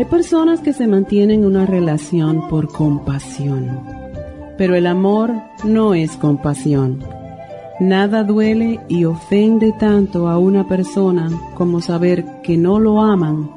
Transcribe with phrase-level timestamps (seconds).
[0.00, 3.82] Hay personas que se mantienen una relación por compasión,
[4.56, 5.30] pero el amor
[5.62, 7.04] no es compasión.
[7.80, 13.50] Nada duele y ofende tanto a una persona como saber que no lo aman,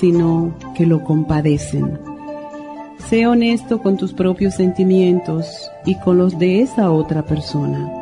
[0.00, 1.98] sino que lo compadecen.
[3.10, 7.92] Sé honesto con tus propios sentimientos y con los de esa otra persona.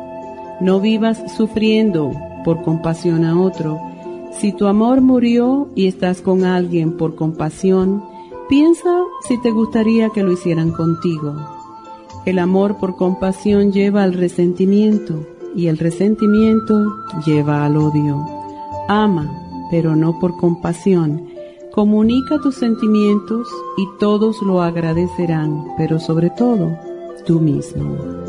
[0.61, 2.13] No vivas sufriendo
[2.45, 3.88] por compasión a otro,
[4.31, 8.03] si tu amor murió y estás con alguien por compasión,
[8.47, 11.35] piensa si te gustaría que lo hicieran contigo.
[12.25, 18.25] El amor por compasión lleva al resentimiento y el resentimiento lleva al odio.
[18.87, 19.29] Ama,
[19.71, 21.27] pero no por compasión.
[21.73, 26.77] Comunica tus sentimientos y todos lo agradecerán, pero sobre todo
[27.25, 28.28] tú mismo.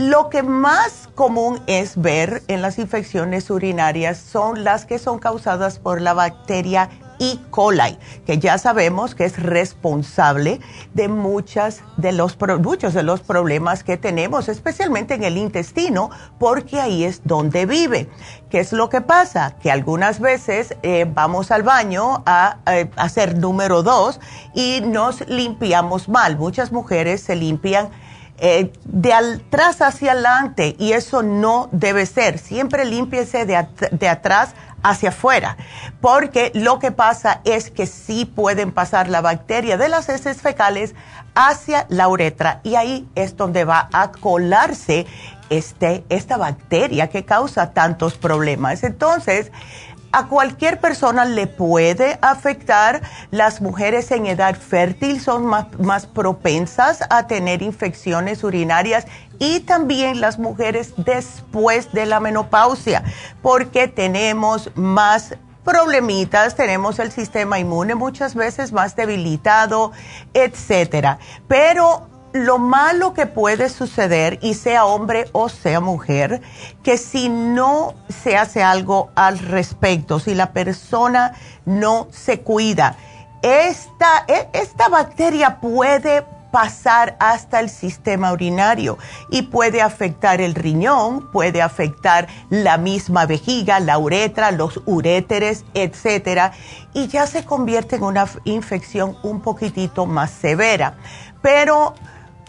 [0.00, 5.78] Lo que más común es ver en las infecciones urinarias son las que son causadas
[5.78, 6.88] por la bacteria
[7.18, 7.36] E.
[7.50, 10.58] coli, que ya sabemos que es responsable
[10.94, 16.08] de muchas de los, muchos de los problemas que tenemos, especialmente en el intestino,
[16.38, 18.08] porque ahí es donde vive.
[18.48, 19.56] ¿Qué es lo que pasa?
[19.58, 24.18] Que algunas veces eh, vamos al baño a, a hacer número dos
[24.54, 26.38] y nos limpiamos mal.
[26.38, 27.90] Muchas mujeres se limpian
[28.40, 32.38] eh, de atrás hacia adelante y eso no debe ser.
[32.38, 35.58] Siempre límpiese de, de, atrás hacia afuera,
[36.00, 40.94] porque lo que pasa es que sí pueden pasar la bacteria de las heces fecales
[41.34, 45.06] hacia la uretra y ahí es donde va a colarse
[45.50, 48.84] este, esta bacteria que causa tantos problemas.
[48.84, 49.50] Entonces,
[50.12, 53.02] a cualquier persona le puede afectar.
[53.30, 59.06] Las mujeres en edad fértil son más, propensas a tener infecciones urinarias
[59.38, 63.02] y también las mujeres después de la menopausia,
[63.42, 65.34] porque tenemos más
[65.64, 69.92] problemitas, tenemos el sistema inmune muchas veces más debilitado,
[70.34, 71.18] etcétera.
[71.48, 76.40] Pero lo malo que puede suceder, y sea hombre o sea mujer,
[76.82, 81.34] que si no se hace algo al respecto, si la persona
[81.64, 82.96] no se cuida,
[83.42, 88.98] esta, e, esta bacteria puede pasar hasta el sistema urinario
[89.30, 96.52] y puede afectar el riñón, puede afectar la misma vejiga, la uretra, los uréteres, etcétera,
[96.92, 100.94] y ya se convierte en una infección un poquitito más severa.
[101.40, 101.94] Pero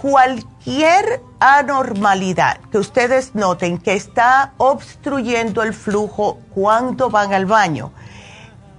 [0.01, 7.91] cualquier anormalidad que ustedes noten que está obstruyendo el flujo cuando van al baño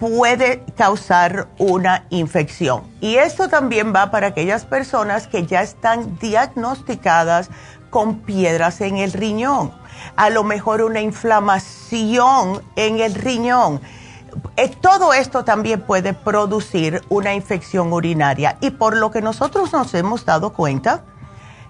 [0.00, 2.82] puede causar una infección.
[3.00, 7.50] Y esto también va para aquellas personas que ya están diagnosticadas
[7.88, 9.70] con piedras en el riñón,
[10.16, 13.80] a lo mejor una inflamación en el riñón.
[14.56, 19.94] Eh, todo esto también puede producir una infección urinaria y por lo que nosotros nos
[19.94, 21.04] hemos dado cuenta,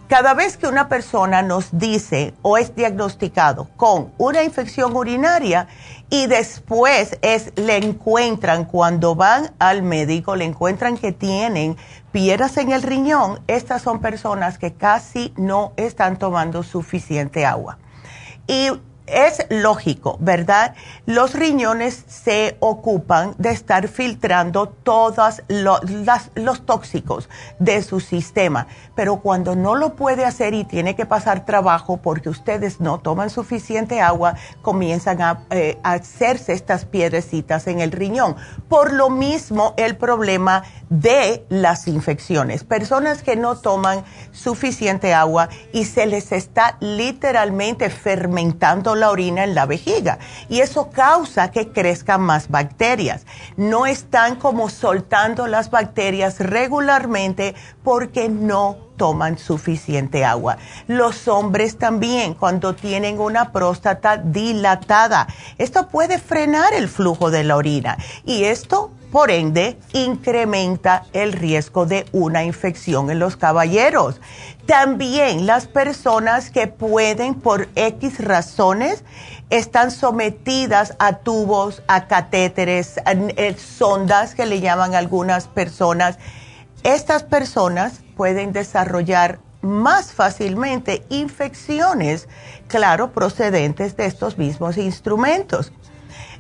[0.09, 5.69] cada vez que una persona nos dice o es diagnosticado con una infección urinaria
[6.11, 11.77] y después es, le encuentran cuando van al médico, le encuentran que tienen
[12.13, 17.79] piedras en el riñón, estas son personas que casi no están tomando suficiente agua.
[18.47, 18.69] Y
[19.13, 20.75] es lógico, ¿verdad?
[21.07, 27.29] Los riñones se ocupan de estar filtrando todos los tóxicos
[27.59, 32.29] de su sistema, pero cuando no lo puede hacer y tiene que pasar trabajo porque
[32.29, 38.37] ustedes no toman suficiente agua, comienzan a, eh, a hacerse estas piedrecitas en el riñón.
[38.69, 42.65] Por lo mismo, el problema de las infecciones.
[42.65, 49.57] Personas que no toman suficiente agua y se les está literalmente fermentando la orina en
[49.57, 50.19] la vejiga
[50.49, 53.27] y eso causa que crezcan más bacterias.
[53.57, 60.59] No están como soltando las bacterias regularmente porque no toman suficiente agua.
[60.87, 65.27] Los hombres también, cuando tienen una próstata dilatada,
[65.59, 71.85] esto puede frenar el flujo de la orina y esto por ende, incrementa el riesgo
[71.85, 74.21] de una infección en los caballeros.
[74.65, 79.05] También las personas que pueden por X razones
[79.51, 86.19] están sometidas a tubos, a catéteres, a, eh, sondas que le llaman algunas personas.
[86.85, 92.29] Estas personas pueden desarrollar más fácilmente infecciones,
[92.67, 95.73] claro, procedentes de estos mismos instrumentos.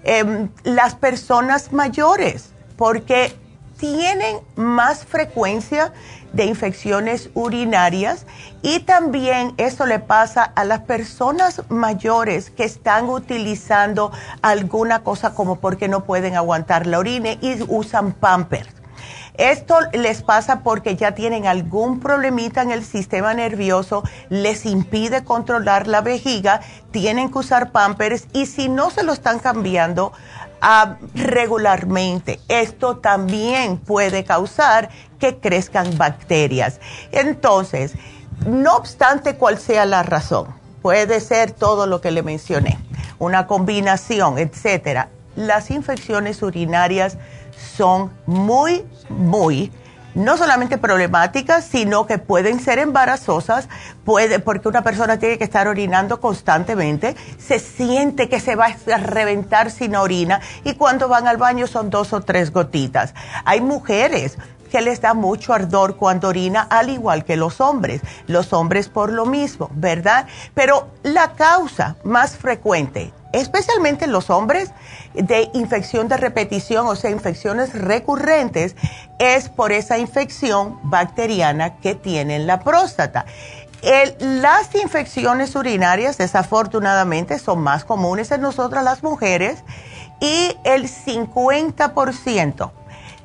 [0.02, 3.36] Em, las personas mayores porque
[3.78, 5.92] tienen más frecuencia
[6.32, 8.26] de infecciones urinarias
[8.62, 15.60] y también esto le pasa a las personas mayores que están utilizando alguna cosa como
[15.60, 18.81] porque no pueden aguantar la orina y usan pampers.
[19.34, 25.86] Esto les pasa porque ya tienen algún problemita en el sistema nervioso, les impide controlar
[25.86, 26.60] la vejiga,
[26.90, 30.12] tienen que usar pampers y si no se lo están cambiando,
[31.14, 32.38] regularmente.
[32.48, 36.80] Esto también puede causar que crezcan bacterias.
[37.10, 37.94] Entonces,
[38.46, 40.46] no obstante cuál sea la razón,
[40.80, 42.78] puede ser todo lo que le mencioné,
[43.18, 45.08] una combinación, etcétera.
[45.34, 47.16] Las infecciones urinarias
[47.76, 49.70] son muy, muy
[50.14, 53.68] no solamente problemáticas, sino que pueden ser embarazosas,
[54.04, 58.96] puede, porque una persona tiene que estar orinando constantemente, se siente que se va a
[58.98, 63.14] reventar sin orina y cuando van al baño son dos o tres gotitas.
[63.44, 64.36] Hay mujeres
[64.70, 68.00] que les da mucho ardor cuando orina, al igual que los hombres.
[68.26, 70.26] Los hombres por lo mismo, ¿verdad?
[70.54, 74.70] Pero la causa más frecuente, especialmente en los hombres,
[75.14, 78.76] de infección de repetición, o sea, infecciones recurrentes,
[79.18, 83.26] es por esa infección bacteriana que tiene en la próstata.
[84.18, 89.64] las infecciones urinarias, desafortunadamente, son más comunes en nosotras las mujeres
[90.20, 92.70] y el 50%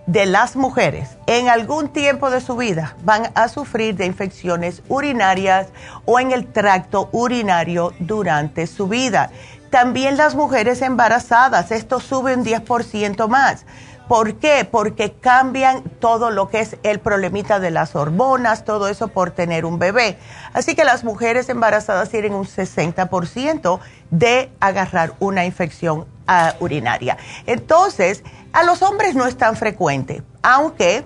[0.07, 5.67] de las mujeres en algún tiempo de su vida van a sufrir de infecciones urinarias
[6.05, 9.29] o en el tracto urinario durante su vida.
[9.69, 13.65] También las mujeres embarazadas, esto sube un 10% más.
[14.07, 14.65] ¿Por qué?
[14.69, 19.65] Porque cambian todo lo que es el problemita de las hormonas, todo eso por tener
[19.65, 20.17] un bebé.
[20.53, 27.17] Así que las mujeres embarazadas tienen un 60% de agarrar una infección uh, urinaria.
[27.45, 31.05] Entonces, a los hombres no es tan frecuente, aunque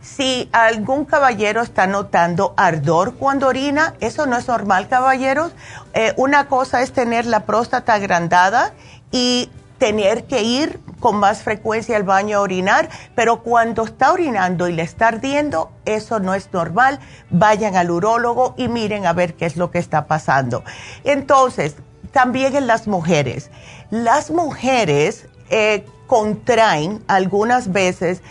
[0.00, 5.52] si algún caballero está notando ardor cuando orina, eso no es normal, caballeros.
[5.92, 8.72] Eh, una cosa es tener la próstata agrandada
[9.12, 14.68] y tener que ir con más frecuencia al baño a orinar, pero cuando está orinando
[14.68, 17.00] y le está ardiendo, eso no es normal.
[17.30, 20.62] Vayan al urólogo y miren a ver qué es lo que está pasando.
[21.04, 21.76] Entonces,
[22.12, 23.50] también en las mujeres.
[23.90, 28.22] Las mujeres eh, contraen algunas veces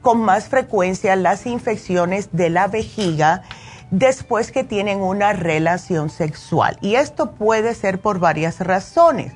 [0.00, 3.42] con más frecuencia las infecciones de la vejiga
[3.90, 6.78] después que tienen una relación sexual.
[6.80, 9.32] Y esto puede ser por varias razones.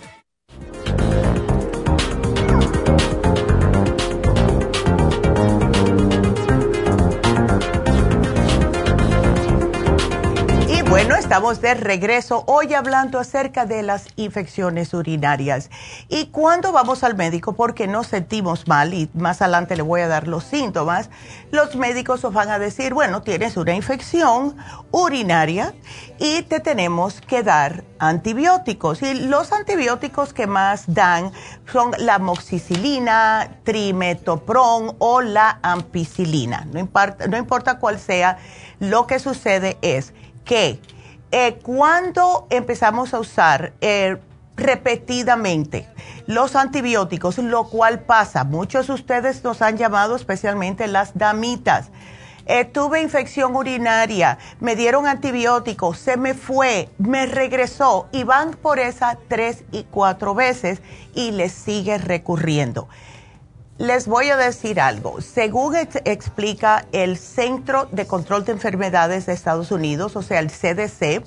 [11.31, 15.69] Estamos de regreso hoy hablando acerca de las infecciones urinarias.
[16.09, 20.09] ¿Y cuando vamos al médico porque nos sentimos mal y más adelante le voy a
[20.09, 21.09] dar los síntomas?
[21.49, 24.57] Los médicos os van a decir, bueno, tienes una infección
[24.91, 25.73] urinaria
[26.19, 29.01] y te tenemos que dar antibióticos.
[29.01, 31.31] Y los antibióticos que más dan
[31.71, 36.67] son la moxicilina, trimetopron o la ampicilina.
[36.73, 38.37] No importa, no importa cuál sea,
[38.81, 40.81] lo que sucede es que
[41.31, 44.17] eh, cuando empezamos a usar eh,
[44.57, 45.87] repetidamente
[46.27, 51.89] los antibióticos, lo cual pasa, muchos de ustedes nos han llamado, especialmente las damitas,
[52.45, 58.79] eh, tuve infección urinaria, me dieron antibióticos, se me fue, me regresó y van por
[58.79, 60.81] esa tres y cuatro veces
[61.13, 62.89] y les sigue recurriendo.
[63.81, 65.21] Les voy a decir algo.
[65.21, 71.23] Según explica el Centro de Control de Enfermedades de Estados Unidos, o sea, el CDC,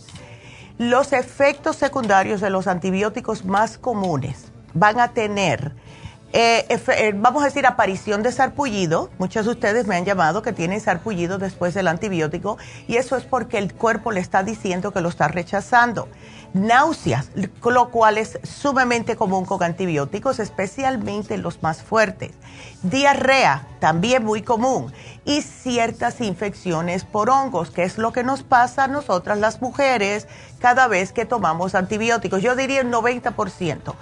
[0.79, 5.73] los efectos secundarios de los antibióticos más comunes van a tener,
[6.33, 9.11] eh, eh, vamos a decir, aparición de sarpullido.
[9.19, 12.57] Muchos de ustedes me han llamado que tienen sarpullido después del antibiótico
[12.87, 16.07] y eso es porque el cuerpo le está diciendo que lo está rechazando
[16.55, 17.31] náuseas,
[17.63, 22.31] lo cual es sumamente común con antibióticos, especialmente los más fuertes.
[22.83, 24.93] Diarrea, también muy común.
[25.25, 30.29] Y ciertas infecciones por hongos, que es lo que nos pasa a nosotras las mujeres
[30.61, 32.41] cada vez que tomamos antibióticos.
[32.41, 33.95] Yo diría el 90%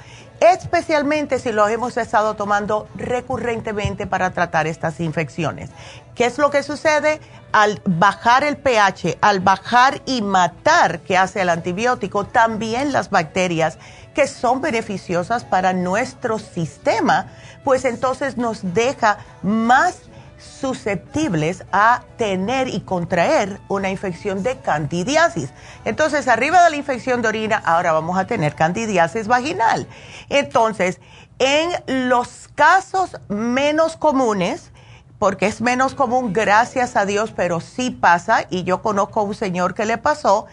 [0.42, 5.70] especialmente si los hemos estado tomando recurrentemente para tratar estas infecciones.
[6.16, 7.20] ¿Qué es lo que sucede?
[7.52, 13.78] Al bajar el pH, al bajar y matar que hace el antibiótico, también las bacterias
[14.14, 17.28] que son beneficiosas para nuestro sistema,
[17.62, 20.00] pues entonces nos deja más
[20.42, 25.50] susceptibles a tener y contraer una infección de candidiasis.
[25.84, 29.86] Entonces, arriba de la infección de orina, ahora vamos a tener candidiasis vaginal.
[30.28, 31.00] Entonces,
[31.38, 31.70] en
[32.08, 34.70] los casos menos comunes,
[35.18, 39.34] porque es menos común, gracias a Dios, pero sí pasa, y yo conozco a un
[39.34, 40.46] señor que le pasó,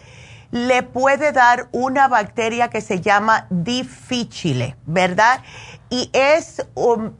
[0.50, 5.42] le puede dar una bacteria que se llama difficile, ¿verdad?
[5.90, 7.16] Y es un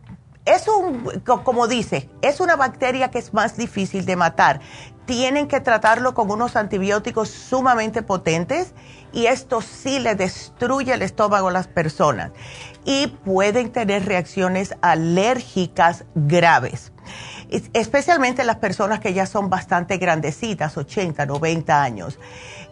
[0.51, 4.61] es un, como dice, es una bacteria que es más difícil de matar.
[5.07, 8.75] Tienen que tratarlo con unos antibióticos sumamente potentes
[9.13, 12.33] y esto sí le destruye el estómago a las personas
[12.85, 16.93] y pueden tener reacciones alérgicas graves,
[17.73, 22.19] especialmente las personas que ya son bastante grandecitas, 80, 90 años.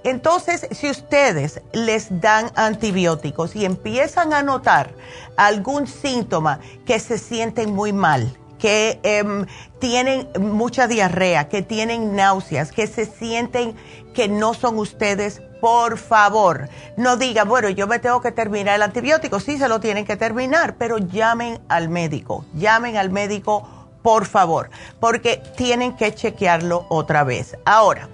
[0.05, 4.91] Entonces, si ustedes les dan antibióticos y empiezan a notar
[5.37, 9.47] algún síntoma que se sienten muy mal, que em,
[9.79, 13.75] tienen mucha diarrea, que tienen náuseas, que se sienten
[14.15, 18.83] que no son ustedes, por favor, no digan, bueno, yo me tengo que terminar el
[18.83, 23.69] antibiótico, sí se lo tienen que terminar, pero llamen al médico, llamen al médico,
[24.03, 27.57] por favor, porque tienen que chequearlo otra vez.
[27.65, 28.09] Ahora,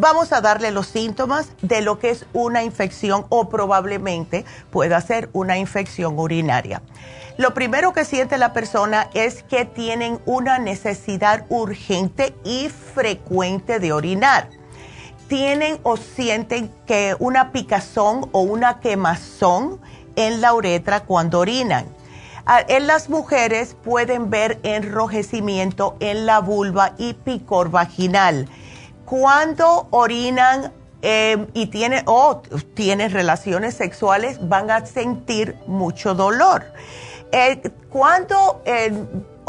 [0.00, 5.28] Vamos a darle los síntomas de lo que es una infección o probablemente pueda ser
[5.34, 6.80] una infección urinaria.
[7.36, 13.92] Lo primero que siente la persona es que tienen una necesidad urgente y frecuente de
[13.92, 14.48] orinar.
[15.28, 19.80] Tienen o sienten que una picazón o una quemazón
[20.16, 21.84] en la uretra cuando orinan.
[22.46, 28.48] Ah, en las mujeres pueden ver enrojecimiento en la vulva y picor vaginal
[29.10, 30.72] cuando orinan
[31.02, 32.42] eh, y tiene, o
[32.74, 36.64] tienen relaciones sexuales, van a sentir mucho dolor.
[37.32, 38.92] Eh, cuando eh,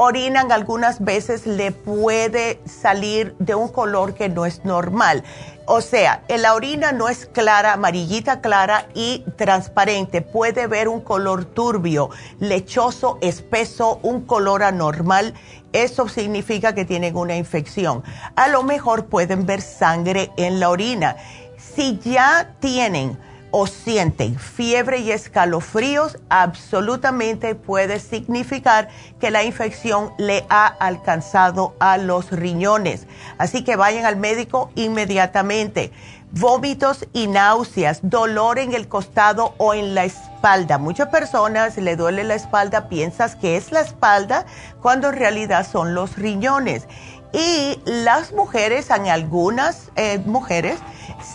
[0.01, 5.23] orinan algunas veces le puede salir de un color que no es normal.
[5.67, 10.23] O sea, la orina no es clara, amarillita clara y transparente.
[10.23, 12.09] Puede ver un color turbio,
[12.39, 15.35] lechoso, espeso, un color anormal.
[15.71, 18.03] Eso significa que tienen una infección.
[18.35, 21.15] A lo mejor pueden ver sangre en la orina.
[21.57, 23.19] Si ya tienen
[23.51, 31.97] o sienten fiebre y escalofríos, absolutamente puede significar que la infección le ha alcanzado a
[31.97, 33.07] los riñones.
[33.37, 35.91] Así que vayan al médico inmediatamente.
[36.33, 40.77] Vómitos y náuseas, dolor en el costado o en la espalda.
[40.77, 44.45] Muchas personas le duele la espalda, piensas que es la espalda
[44.81, 46.87] cuando en realidad son los riñones.
[47.33, 50.79] Y las mujeres, en algunas eh, mujeres,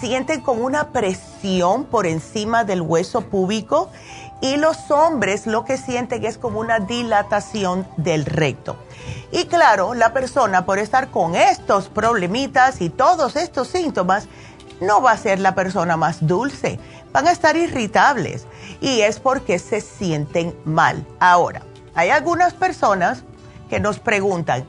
[0.01, 3.91] sienten como una presión por encima del hueso púbico
[4.43, 8.77] y los hombres lo que sienten es como una dilatación del recto.
[9.33, 14.29] Y claro, la persona por estar con estos problemitas y todos estos síntomas,
[14.81, 16.79] no va a ser la persona más dulce,
[17.13, 18.47] van a estar irritables
[18.81, 21.07] y es porque se sienten mal.
[21.19, 21.63] Ahora,
[21.95, 23.25] hay algunas personas
[23.71, 24.67] que nos preguntan,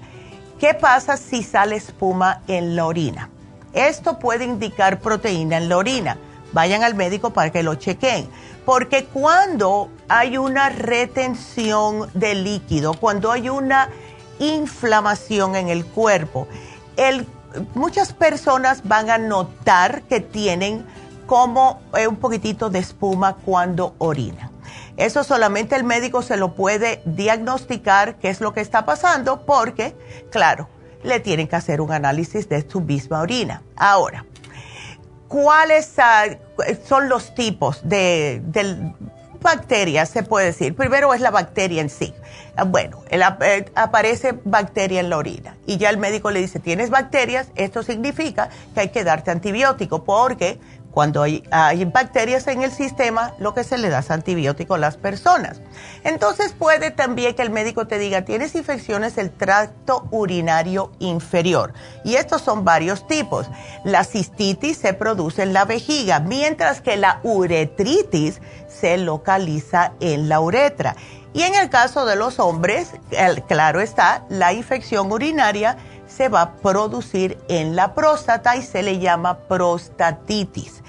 [0.60, 3.30] ¿Qué pasa si sale espuma en la orina?
[3.74, 6.17] Esto puede indicar proteína en la orina.
[6.52, 8.28] Vayan al médico para que lo chequen.
[8.65, 13.89] Porque cuando hay una retención de líquido, cuando hay una
[14.39, 16.48] inflamación en el cuerpo,
[17.76, 20.86] muchas personas van a notar que tienen
[21.28, 24.57] como eh, un poquitito de espuma cuando orinan.
[24.98, 29.96] Eso solamente el médico se lo puede diagnosticar qué es lo que está pasando porque,
[30.32, 30.68] claro,
[31.04, 33.62] le tienen que hacer un análisis de su misma orina.
[33.76, 34.26] Ahora,
[35.28, 35.94] ¿cuáles
[36.88, 38.42] son los tipos de,
[39.40, 40.76] bacterias, se puede decir?
[40.76, 42.16] Primero es la bacteria en sí.
[42.56, 46.90] Ah, bueno, eh, aparece bacteria en la orina y ya el médico le dice, tienes
[46.90, 50.60] bacterias, esto significa que hay que darte antibiótico porque
[50.91, 51.43] cuando hay,
[51.93, 55.62] bacterias en el sistema, lo que se le da es antibiótico a las personas.
[56.04, 61.73] Entonces puede también que el médico te diga, tienes infecciones del tracto urinario inferior.
[62.04, 63.47] Y estos son varios tipos.
[63.84, 70.39] La cistitis se produce en la vejiga, mientras que la uretritis se localiza en la
[70.39, 70.95] uretra.
[71.34, 72.93] Y en el caso de los hombres,
[73.47, 75.78] claro está, la infección urinaria
[76.18, 80.82] se va a producir en la próstata y se le llama prostatitis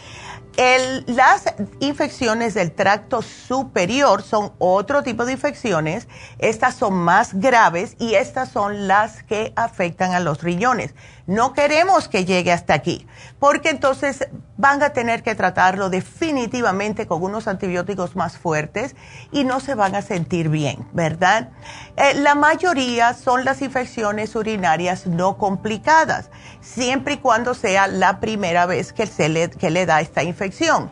[1.06, 1.44] las
[1.78, 6.08] infecciones del tracto superior son otro tipo de infecciones.
[6.38, 10.94] Estas son más graves y estas son las que afectan a los riñones.
[11.28, 13.06] No queremos que llegue hasta aquí,
[13.38, 18.96] porque entonces van a tener que tratarlo definitivamente con unos antibióticos más fuertes
[19.30, 21.50] y no se van a sentir bien, ¿verdad?
[21.98, 26.30] Eh, la mayoría son las infecciones urinarias no complicadas,
[26.62, 30.90] siempre y cuando sea la primera vez que, se que le da esta infección.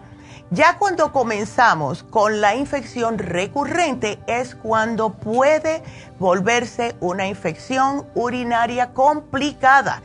[0.52, 5.82] Ya cuando comenzamos con la infección recurrente es cuando puede
[6.20, 10.02] volverse una infección urinaria complicada.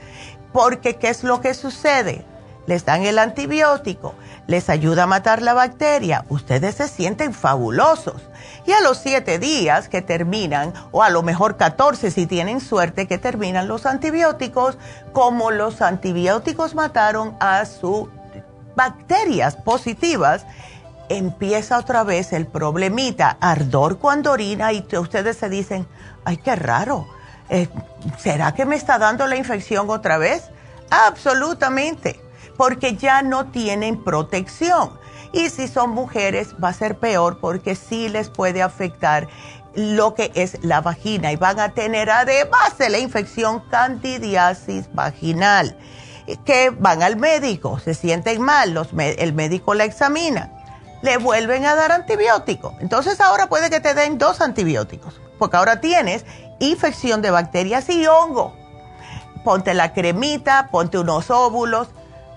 [0.52, 2.26] Porque ¿qué es lo que sucede?
[2.66, 4.16] Les dan el antibiótico,
[4.48, 8.24] les ayuda a matar la bacteria, ustedes se sienten fabulosos.
[8.66, 13.08] Y a los siete días que terminan, o a lo mejor 14 si tienen suerte
[13.08, 14.80] que terminan los antibióticos,
[15.14, 18.10] como los antibióticos mataron a sus
[18.76, 20.46] bacterias positivas,
[21.10, 25.88] empieza otra vez el problemita, ardor cuando orina y ustedes se dicen,
[26.24, 27.08] ay, qué raro,
[27.50, 27.68] eh,
[28.18, 30.44] ¿será que me está dando la infección otra vez?
[30.90, 32.22] Absolutamente,
[32.58, 35.00] porque ya no tienen protección.
[35.34, 39.28] Y si son mujeres va a ser peor porque sí les puede afectar
[39.74, 45.78] lo que es la vagina y van a tener además de la infección candidiasis vaginal
[46.46, 50.52] que van al médico, se sienten mal, el médico la examina,
[51.02, 52.76] le vuelven a dar antibiótico.
[52.80, 56.26] Entonces ahora puede que te den dos antibióticos, porque ahora tienes
[56.60, 58.56] infección de bacterias y hongo.
[59.44, 61.88] Ponte la cremita, ponte unos óvulos,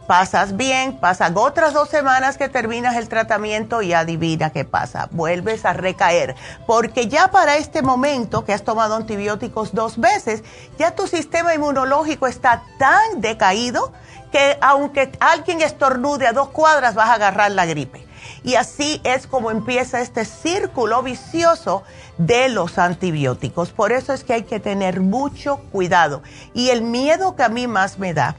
[0.07, 5.64] pasas bien, pasan otras dos semanas que terminas el tratamiento y adivina qué pasa, vuelves
[5.64, 6.35] a recaer,
[6.67, 10.45] porque ya para este momento que has tomado antibióticos dos veces,
[10.79, 13.93] ya tu sistema inmunológico está tan decaído
[14.31, 18.05] que aunque alguien estornude a dos cuadras vas a agarrar la gripe.
[18.43, 21.83] Y así es como empieza este círculo vicioso
[22.19, 23.71] de los antibióticos.
[23.71, 26.23] Por eso es que hay que tener mucho cuidado.
[26.53, 28.37] Y el miedo que a mí más me da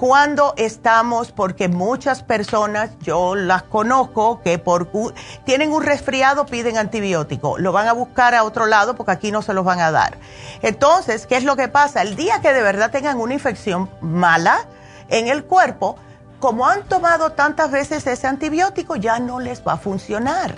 [0.00, 4.90] cuando estamos, porque muchas personas, yo las conozco, que por
[5.44, 9.42] tienen un resfriado piden antibiótico, lo van a buscar a otro lado porque aquí no
[9.42, 10.16] se los van a dar.
[10.62, 12.00] Entonces, ¿qué es lo que pasa?
[12.00, 14.60] El día que de verdad tengan una infección mala
[15.10, 15.96] en el cuerpo,
[16.38, 20.54] como han tomado tantas veces ese antibiótico, ya no les va a funcionar.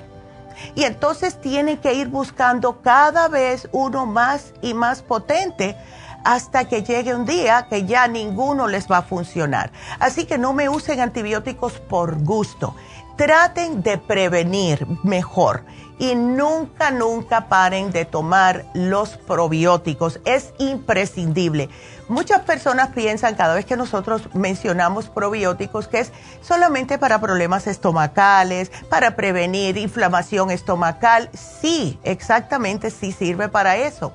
[0.76, 5.76] Y entonces tienen que ir buscando cada vez uno más y más potente
[6.24, 9.72] hasta que llegue un día que ya ninguno les va a funcionar.
[9.98, 12.74] Así que no me usen antibióticos por gusto.
[13.16, 15.64] Traten de prevenir mejor
[15.98, 20.20] y nunca, nunca paren de tomar los probióticos.
[20.24, 21.68] Es imprescindible.
[22.08, 28.70] Muchas personas piensan cada vez que nosotros mencionamos probióticos que es solamente para problemas estomacales,
[28.88, 31.30] para prevenir inflamación estomacal.
[31.32, 34.12] Sí, exactamente sí sirve para eso.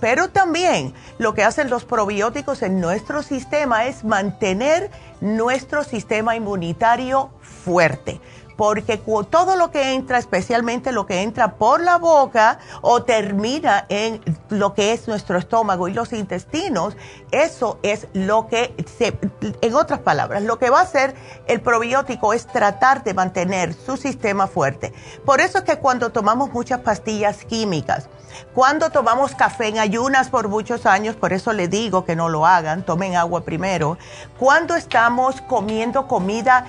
[0.00, 7.30] Pero también lo que hacen los probióticos en nuestro sistema es mantener nuestro sistema inmunitario
[7.40, 8.20] fuerte
[8.60, 8.98] porque
[9.30, 14.20] todo lo que entra, especialmente lo que entra por la boca o termina en
[14.50, 16.94] lo que es nuestro estómago y los intestinos,
[17.30, 19.18] eso es lo que, se,
[19.62, 21.14] en otras palabras, lo que va a hacer
[21.46, 24.92] el probiótico es tratar de mantener su sistema fuerte.
[25.24, 28.10] Por eso es que cuando tomamos muchas pastillas químicas,
[28.54, 32.46] cuando tomamos café en ayunas por muchos años, por eso le digo que no lo
[32.46, 33.98] hagan, tomen agua primero.
[34.38, 36.66] Cuando estamos comiendo comida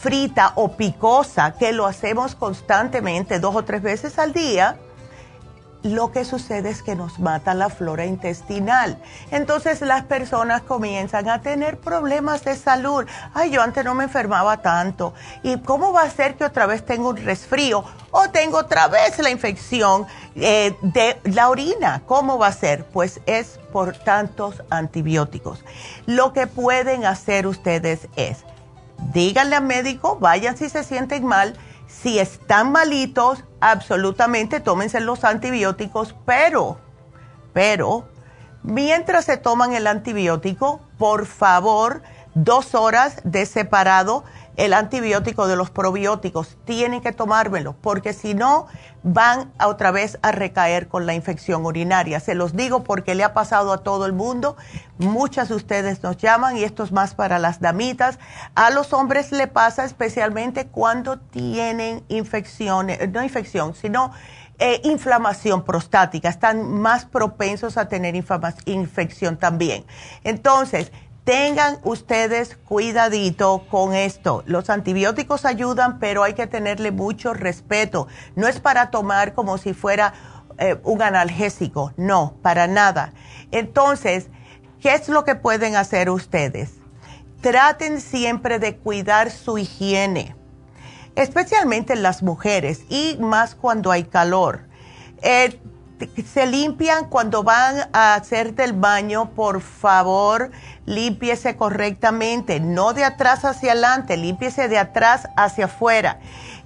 [0.00, 1.27] frita o picosa,
[1.58, 4.78] que lo hacemos constantemente dos o tres veces al día,
[5.82, 9.00] lo que sucede es que nos mata la flora intestinal.
[9.30, 13.06] Entonces las personas comienzan a tener problemas de salud.
[13.34, 15.14] Ay, yo antes no me enfermaba tanto.
[15.42, 19.18] ¿Y cómo va a ser que otra vez tengo un resfrío o tengo otra vez
[19.18, 22.02] la infección eh, de la orina?
[22.06, 22.84] ¿Cómo va a ser?
[22.84, 25.64] Pues es por tantos antibióticos.
[26.06, 28.38] Lo que pueden hacer ustedes es,
[29.12, 31.56] díganle al médico, vayan si se sienten mal.
[31.86, 36.78] Si están malitos, absolutamente tómense los antibióticos, pero,
[37.52, 38.06] pero,
[38.62, 42.02] mientras se toman el antibiótico, por favor,
[42.34, 44.24] dos horas de separado
[44.58, 46.58] el antibiótico de los probióticos.
[46.64, 48.66] Tienen que tomármelo porque si no
[49.04, 52.18] van a otra vez a recaer con la infección urinaria.
[52.18, 54.56] Se los digo porque le ha pasado a todo el mundo.
[54.98, 58.18] Muchas de ustedes nos llaman y esto es más para las damitas.
[58.56, 64.10] A los hombres le pasa especialmente cuando tienen infecciones, no infección, sino
[64.58, 66.28] eh, inflamación prostática.
[66.28, 69.84] Están más propensos a tener infección también.
[70.24, 70.90] Entonces,
[71.28, 74.42] tengan ustedes cuidadito con esto.
[74.46, 78.08] Los antibióticos ayudan, pero hay que tenerle mucho respeto.
[78.34, 80.14] No es para tomar como si fuera
[80.56, 83.12] eh, un analgésico, no, para nada.
[83.50, 84.28] Entonces,
[84.80, 86.70] ¿qué es lo que pueden hacer ustedes?
[87.42, 90.34] Traten siempre de cuidar su higiene,
[91.14, 94.62] especialmente las mujeres y más cuando hay calor.
[95.20, 95.60] Eh,
[96.26, 100.50] se limpian cuando van a hacer del baño, por favor,
[100.86, 106.20] límpiese correctamente, no de atrás hacia adelante, límpiese de atrás hacia afuera.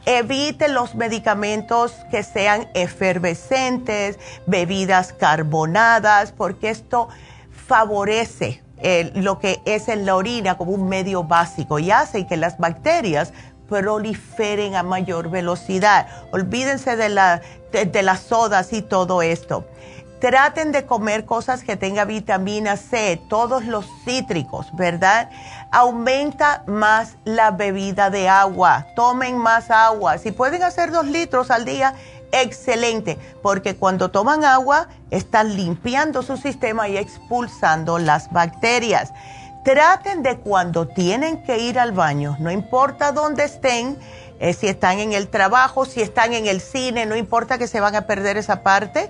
[0.04, 7.08] Evite los medicamentos que sean efervescentes, bebidas carbonadas, porque esto
[7.66, 8.62] favorece
[9.14, 13.32] lo que es en la orina como un medio básico y hace que las bacterias
[13.68, 16.06] proliferen a mayor velocidad.
[16.32, 19.64] Olvídense de, la, de, las sodas y todo esto.
[20.20, 25.30] Traten de comer cosas que tengan vitamina C, todos los cítricos, ¿verdad?
[25.72, 28.86] Aumenta más la bebida de agua.
[28.94, 30.18] Tomen más agua.
[30.18, 31.94] Si pueden hacer dos litros al día,
[32.32, 39.12] excelente, porque cuando toman agua están limpiando su sistema y expulsando las bacterias.
[39.64, 43.96] Traten de cuando tienen que ir al baño, no importa dónde estén,
[44.40, 47.78] eh, si están en el trabajo, si están en el cine, no importa que se
[47.78, 49.08] van a perder esa parte,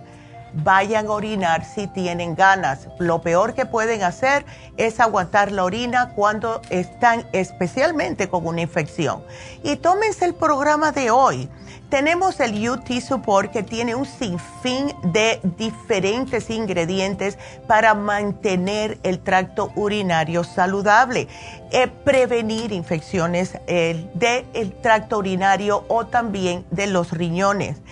[0.53, 2.89] vayan a orinar si tienen ganas.
[2.99, 4.45] Lo peor que pueden hacer
[4.77, 9.25] es aguantar la orina cuando están especialmente con una infección.
[9.63, 11.49] Y tómense el programa de hoy
[11.93, 19.73] tenemos el UT Support que tiene un sinfín de diferentes ingredientes para mantener el tracto
[19.77, 21.29] urinario saludable,
[21.71, 27.83] eh, prevenir infecciones eh, del tracto urinario o también de los riñones.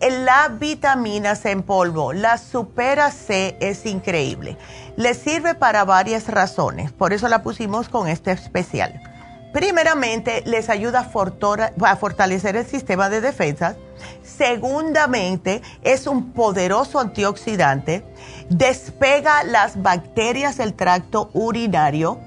[0.00, 4.58] La vitamina C en polvo, la Supera C es increíble.
[4.94, 9.09] Le sirve para varias razones, por eso la pusimos con este especial
[9.52, 13.76] primeramente les ayuda a, fortalecer el sistema de defensa.
[14.22, 18.04] Segundamente, es un poderoso antioxidante,
[18.48, 22.18] despega las bacterias del tracto urinario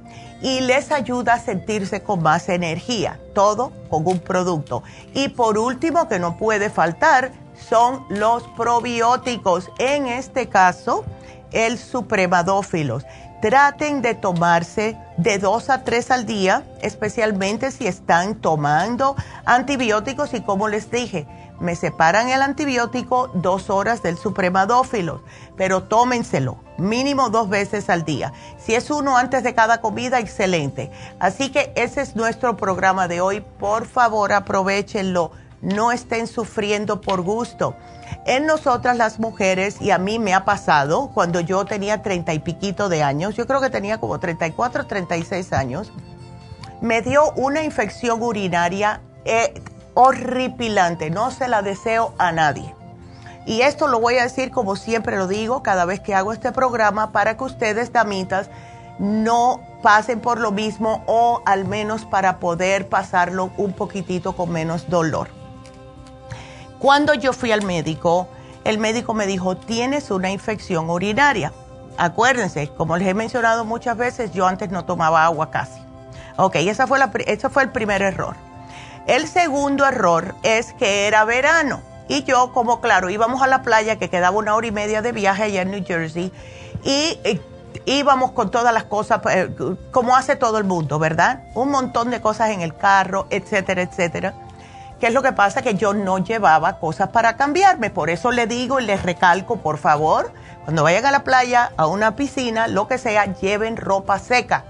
[0.41, 4.83] y les ayuda a sentirse con más energía, todo con un producto.
[5.13, 7.31] Y por último, que no puede faltar,
[7.69, 11.05] son los probióticos, en este caso,
[11.53, 13.05] el supremadófilos.
[13.43, 20.39] Traten de tomarse de dos a tres al día, especialmente si están tomando antibióticos y
[20.39, 21.27] como les dije,
[21.59, 25.19] me separan el antibiótico dos horas del supremadófilos,
[25.57, 28.31] pero tómenselo mínimo dos veces al día.
[28.57, 30.89] Si es uno antes de cada comida, excelente.
[31.19, 33.41] Así que ese es nuestro programa de hoy.
[33.59, 35.31] Por favor, aprovechenlo.
[35.63, 37.75] No estén sufriendo por gusto.
[38.25, 42.39] En nosotras las mujeres, y a mí me ha pasado, cuando yo tenía treinta y
[42.39, 45.93] piquito de años, yo creo que tenía como 34, 36 años,
[46.81, 49.53] me dio una infección urinaria eh,
[49.93, 51.09] horripilante.
[51.09, 52.75] No se la deseo a nadie.
[53.45, 56.51] Y esto lo voy a decir como siempre lo digo cada vez que hago este
[56.51, 58.49] programa para que ustedes, damitas,
[58.99, 64.89] no pasen por lo mismo o al menos para poder pasarlo un poquitito con menos
[64.89, 65.42] dolor.
[66.83, 68.27] Cuando yo fui al médico,
[68.65, 71.53] el médico me dijo, tienes una infección urinaria.
[71.97, 75.79] Acuérdense, como les he mencionado muchas veces, yo antes no tomaba agua casi.
[76.35, 78.35] Ok, esa fue la, ese fue el primer error.
[79.07, 83.97] El segundo error es que era verano y yo, como claro, íbamos a la playa
[83.97, 86.33] que quedaba una hora y media de viaje allá en New Jersey
[86.83, 87.17] y
[87.85, 89.55] íbamos con todas las cosas, eh,
[89.91, 91.43] como hace todo el mundo, ¿verdad?
[91.55, 94.33] Un montón de cosas en el carro, etcétera, etcétera.
[95.03, 95.61] ¿Qué es lo que pasa?
[95.61, 97.89] Que yo no llevaba cosas para cambiarme.
[97.89, 100.31] Por eso le digo y les recalco, por favor,
[100.63, 104.63] cuando vayan a la playa, a una piscina, lo que sea, lleven ropa seca.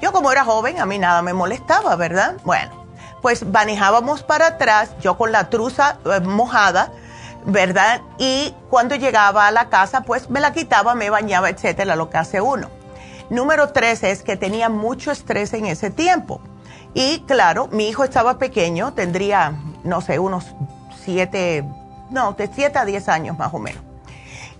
[0.00, 2.36] Yo como era joven, a mí nada me molestaba, ¿verdad?
[2.42, 2.86] Bueno,
[3.20, 6.90] pues manejábamos para atrás, yo con la truza eh, mojada,
[7.44, 8.00] ¿verdad?
[8.16, 12.16] Y cuando llegaba a la casa, pues me la quitaba, me bañaba, etcétera, lo que
[12.16, 12.70] hace uno.
[13.28, 16.40] Número tres es que tenía mucho estrés en ese tiempo.
[16.98, 19.52] Y claro, mi hijo estaba pequeño, tendría,
[19.84, 20.46] no sé, unos
[21.04, 21.62] siete,
[22.08, 23.82] no, de siete a diez años más o menos.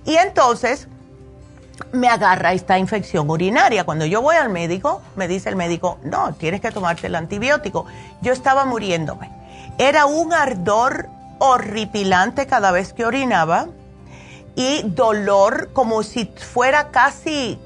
[0.05, 0.87] Y entonces,
[1.93, 3.85] me agarra esta infección urinaria.
[3.85, 7.87] Cuando yo voy al médico, me dice el médico, no, tienes que tomarte el antibiótico.
[8.21, 9.31] Yo estaba muriéndome.
[9.79, 13.69] Era un ardor horripilante cada vez que orinaba
[14.57, 17.59] y dolor como si fuera casi,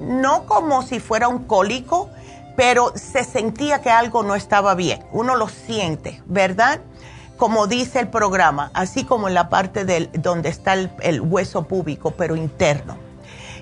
[0.00, 2.10] no como si fuera un cólico,
[2.58, 5.04] pero se sentía que algo no estaba bien.
[5.12, 6.80] Uno lo siente, ¿verdad?
[7.36, 12.10] Como dice el programa, así como en la parte del, donde está el, hueso púbico,
[12.10, 12.98] pero interno.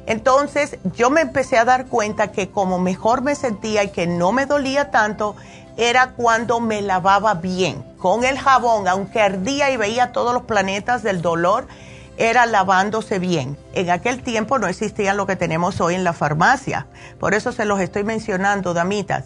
[0.07, 4.33] Entonces yo me empecé a dar cuenta que como mejor me sentía y que no
[4.33, 5.37] me dolía tanto,
[5.77, 11.03] era cuando me lavaba bien con el jabón, aunque ardía y veía todos los planetas
[11.03, 11.69] del dolor,
[12.17, 13.59] era lavándose bien.
[13.73, 16.87] En aquel tiempo no existía lo que tenemos hoy en la farmacia,
[17.19, 19.25] por eso se los estoy mencionando, damitas.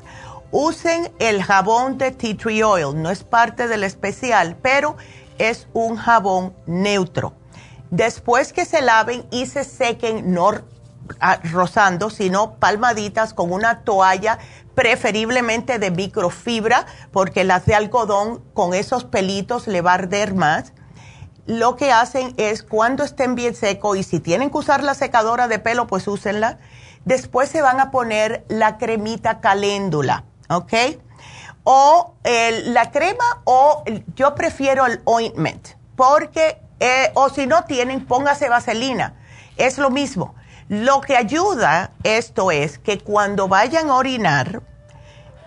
[0.53, 4.97] Usen el jabón de tea tree oil, no es parte del especial, pero
[5.39, 7.35] es un jabón neutro
[7.91, 10.53] Después que se laven y se sequen, no
[11.53, 14.39] rozando, sino palmaditas con una toalla,
[14.77, 20.73] preferiblemente de microfibra, porque las de algodón con esos pelitos le va a arder más.
[21.51, 25.49] Lo que hacen es cuando estén bien secos y si tienen que usar la secadora
[25.49, 26.59] de pelo, pues úsenla.
[27.05, 30.73] Después se van a poner la cremita caléndula, ¿ok?
[31.65, 33.83] O la crema o
[34.15, 39.17] yo prefiero el ointment, porque eh, o si no tienen, póngase vaselina.
[39.57, 40.37] Es lo mismo.
[40.69, 44.63] Lo que ayuda esto es que cuando vayan a orinar,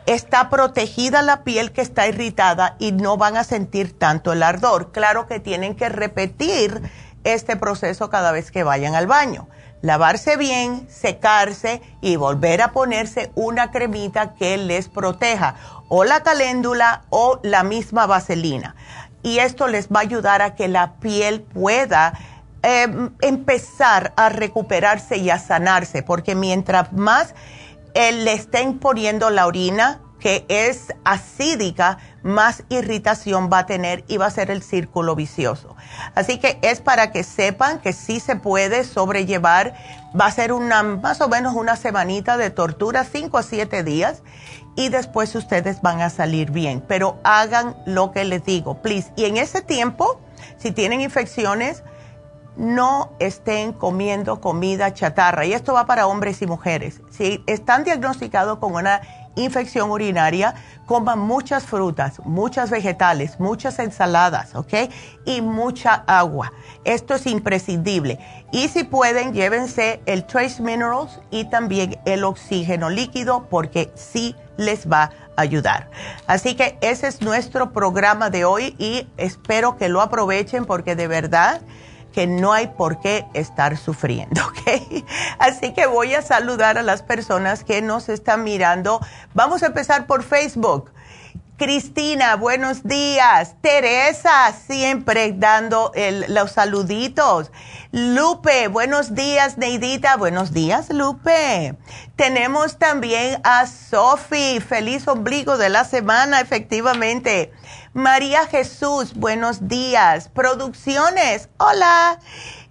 [0.05, 4.91] está protegida la piel que está irritada y no van a sentir tanto el ardor.
[4.91, 6.81] Claro que tienen que repetir
[7.23, 9.47] este proceso cada vez que vayan al baño.
[9.81, 15.55] Lavarse bien, secarse y volver a ponerse una cremita que les proteja,
[15.89, 18.75] o la caléndula o la misma vaselina
[19.23, 22.13] y esto les va a ayudar a que la piel pueda
[22.61, 27.33] em, empezar a recuperarse y a sanarse, porque mientras más
[27.93, 34.15] eh, le estén poniendo la orina, que es acídica, más irritación va a tener y
[34.15, 35.75] va a ser el círculo vicioso.
[36.15, 39.73] Así que es para que sepan que sí se puede sobrellevar,
[40.19, 44.23] va a ser una más o menos una semanita de tortura, 5 a 7 días,
[44.75, 46.81] y después ustedes van a salir bien.
[46.87, 49.11] Pero hagan lo que les digo, please.
[49.15, 50.21] Y en ese tiempo,
[50.57, 51.83] si tienen infecciones,
[52.55, 55.45] no estén comiendo comida chatarra.
[55.45, 57.01] Y esto va para hombres y mujeres.
[57.11, 59.01] Si están diagnosticados con una
[59.35, 60.53] infección urinaria,
[60.85, 64.73] coman muchas frutas, muchas vegetales, muchas ensaladas, ¿ok?
[65.25, 66.51] Y mucha agua.
[66.83, 68.19] Esto es imprescindible.
[68.51, 74.87] Y si pueden, llévense el Trace Minerals y también el oxígeno líquido porque sí les
[74.87, 75.89] va a ayudar.
[76.27, 81.07] Así que ese es nuestro programa de hoy y espero que lo aprovechen porque de
[81.07, 81.61] verdad
[82.13, 85.03] que no hay por qué estar sufriendo, ¿ok?
[85.39, 89.01] Así que voy a saludar a las personas que nos están mirando.
[89.33, 90.93] Vamos a empezar por Facebook.
[91.55, 93.55] Cristina, buenos días.
[93.61, 95.91] Teresa, siempre dando
[96.27, 97.51] los saluditos.
[97.91, 99.57] Lupe, buenos días.
[99.57, 101.75] Neidita, buenos días, Lupe.
[102.15, 104.59] Tenemos también a Sofi.
[104.59, 107.53] Feliz ombligo de la semana, efectivamente.
[107.93, 110.27] María Jesús, buenos días.
[110.29, 112.19] Producciones, hola.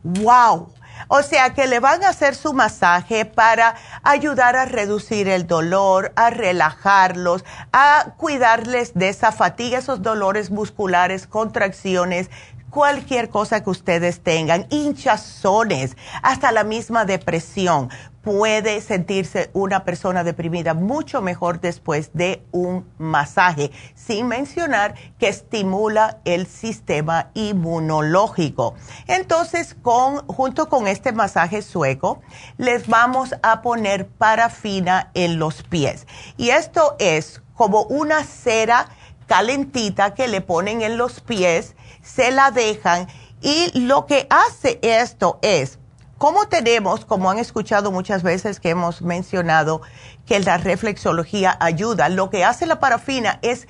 [0.03, 0.75] ¡Wow!
[1.09, 6.13] O sea que le van a hacer su masaje para ayudar a reducir el dolor,
[6.17, 12.29] a relajarlos, a cuidarles de esa fatiga, esos dolores musculares, contracciones,
[12.69, 17.89] cualquier cosa que ustedes tengan, hinchazones, hasta la misma depresión
[18.25, 26.21] puede sentirse una persona deprimida mucho mejor después de un masaje, sin mencionar que estimula
[26.25, 28.75] el sistema inmunológico.
[29.07, 32.23] Entonces, con, junto con este masaje sueco,
[32.57, 36.07] les vamos a poner parafina en los pies.
[36.39, 38.89] Y esto es como una cera
[39.27, 43.07] calentita que le ponen en los pies, se la dejan
[43.41, 45.79] y lo que hace esto es
[46.19, 49.83] ¿Cómo tenemos, como han escuchado muchas veces que hemos mencionado,
[50.27, 52.09] que la reflexología ayuda?
[52.09, 53.67] Lo que hace la parafina es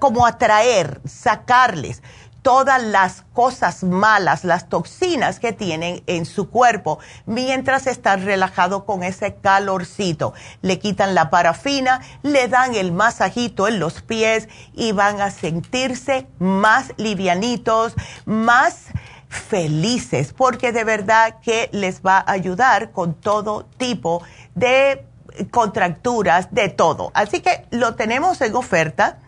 [0.00, 2.02] como atraer, sacarles
[2.42, 9.02] todas las cosas malas, las toxinas que tienen en su cuerpo, mientras están relajados con
[9.02, 10.34] ese calorcito.
[10.62, 16.26] Le quitan la parafina, le dan el masajito en los pies y van a sentirse
[16.38, 18.86] más livianitos, más
[19.28, 24.22] felices, porque de verdad que les va a ayudar con todo tipo
[24.54, 25.04] de
[25.50, 27.10] contracturas, de todo.
[27.14, 29.18] Así que lo tenemos en oferta.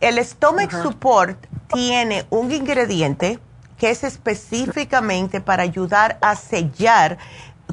[0.00, 3.38] el Stomach Support tiene un ingrediente
[3.78, 7.18] que es específicamente para ayudar a sellar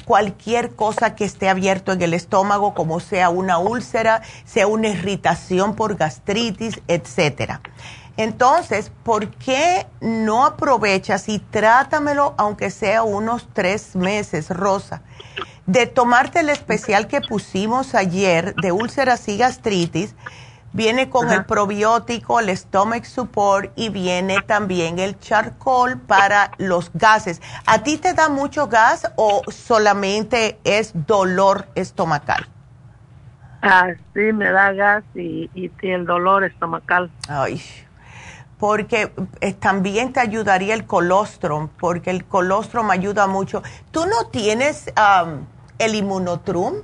[0.06, 5.76] cualquier cosa que esté abierto en el estómago, como sea una úlcera, sea una irritación
[5.76, 7.62] por gastritis, etcétera.
[8.16, 15.02] Entonces, ¿por qué no aprovechas y trátamelo aunque sea unos tres meses, Rosa?
[15.66, 20.16] De tomarte el especial que pusimos ayer de úlceras y gastritis,
[20.78, 27.42] Viene con el probiótico, el stomach support y viene también el charcoal para los gases.
[27.66, 32.46] ¿A ti te da mucho gas o solamente es dolor estomacal?
[33.64, 35.50] Ah, sí, me da gas y,
[35.82, 37.10] el dolor estomacal.
[37.28, 37.60] Ay,
[38.60, 39.12] porque
[39.42, 43.64] eh, también te ayudaría el colostrum, porque el colostrum ayuda mucho.
[43.90, 44.94] ¿Tú no tienes
[45.80, 46.84] el inmunotrum?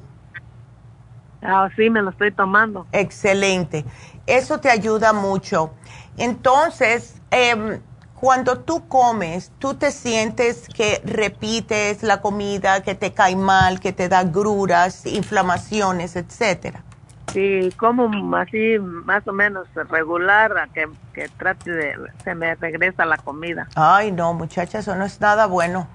[1.43, 2.87] Ah, sí, me lo estoy tomando.
[2.91, 3.85] Excelente.
[4.25, 5.73] Eso te ayuda mucho.
[6.17, 7.81] Entonces, em,
[8.15, 13.91] cuando tú comes, tú te sientes que repites la comida, que te cae mal, que
[13.91, 16.83] te da gruras, inflamaciones, etcétera.
[17.33, 23.05] Sí, como así más o menos regular, a que, que trate de, se me regresa
[23.05, 23.67] la comida.
[23.75, 25.87] Ay, no, muchacha, eso no es nada bueno.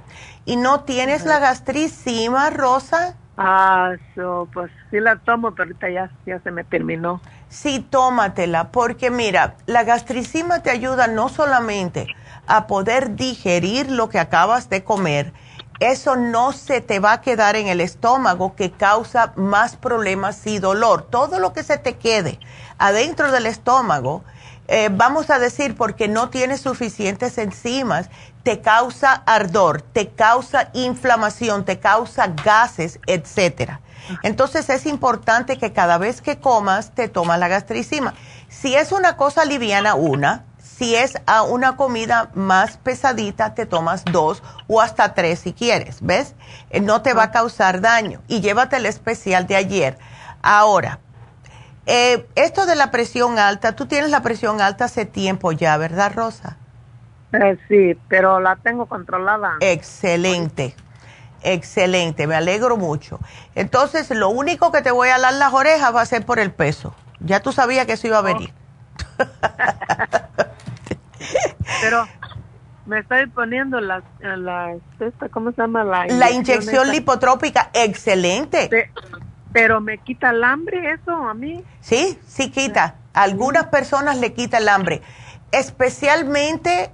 [0.44, 3.14] ¿Y no tienes la gastricima, Rosa?
[3.40, 7.22] Ah, so, pues sí la tomo, pero ahorita ya, ya se me terminó.
[7.48, 12.08] Sí, tómatela, porque mira, la gastricima te ayuda no solamente
[12.48, 15.32] a poder digerir lo que acabas de comer,
[15.78, 20.58] eso no se te va a quedar en el estómago que causa más problemas y
[20.58, 21.02] dolor.
[21.02, 22.40] Todo lo que se te quede
[22.78, 24.24] adentro del estómago,
[24.68, 28.10] eh, vamos a decir porque no tienes suficientes enzimas,
[28.42, 33.80] te causa ardor, te causa inflamación, te causa gases, etcétera.
[34.22, 38.14] Entonces es importante que cada vez que comas te tomas la gastricima.
[38.48, 40.44] Si es una cosa liviana, una.
[40.58, 45.98] Si es a una comida más pesadita, te tomas dos o hasta tres si quieres,
[46.02, 46.34] ¿ves?
[46.70, 48.22] Eh, no te va a causar daño.
[48.28, 49.98] Y llévate el especial de ayer.
[50.40, 51.00] Ahora,
[51.88, 56.12] eh, esto de la presión alta, tú tienes la presión alta hace tiempo ya, ¿verdad,
[56.14, 56.56] Rosa?
[57.32, 59.56] Eh, sí, pero la tengo controlada.
[59.60, 60.74] Excelente,
[61.42, 63.18] excelente, me alegro mucho.
[63.54, 66.50] Entonces, lo único que te voy a dar las orejas va a ser por el
[66.50, 66.94] peso.
[67.20, 68.52] Ya tú sabías que eso iba a venir.
[71.80, 72.06] Pero
[72.86, 75.84] me estoy poniendo la, la esta, ¿cómo se llama?
[75.84, 76.92] La La inyección esta.
[76.92, 78.68] lipotrópica, excelente.
[78.68, 78.90] Pe-
[79.52, 81.64] Pero me quita el hambre eso a mí.
[81.80, 82.96] Sí, sí quita.
[83.14, 85.02] A algunas personas le quita el hambre.
[85.50, 86.90] Especialmente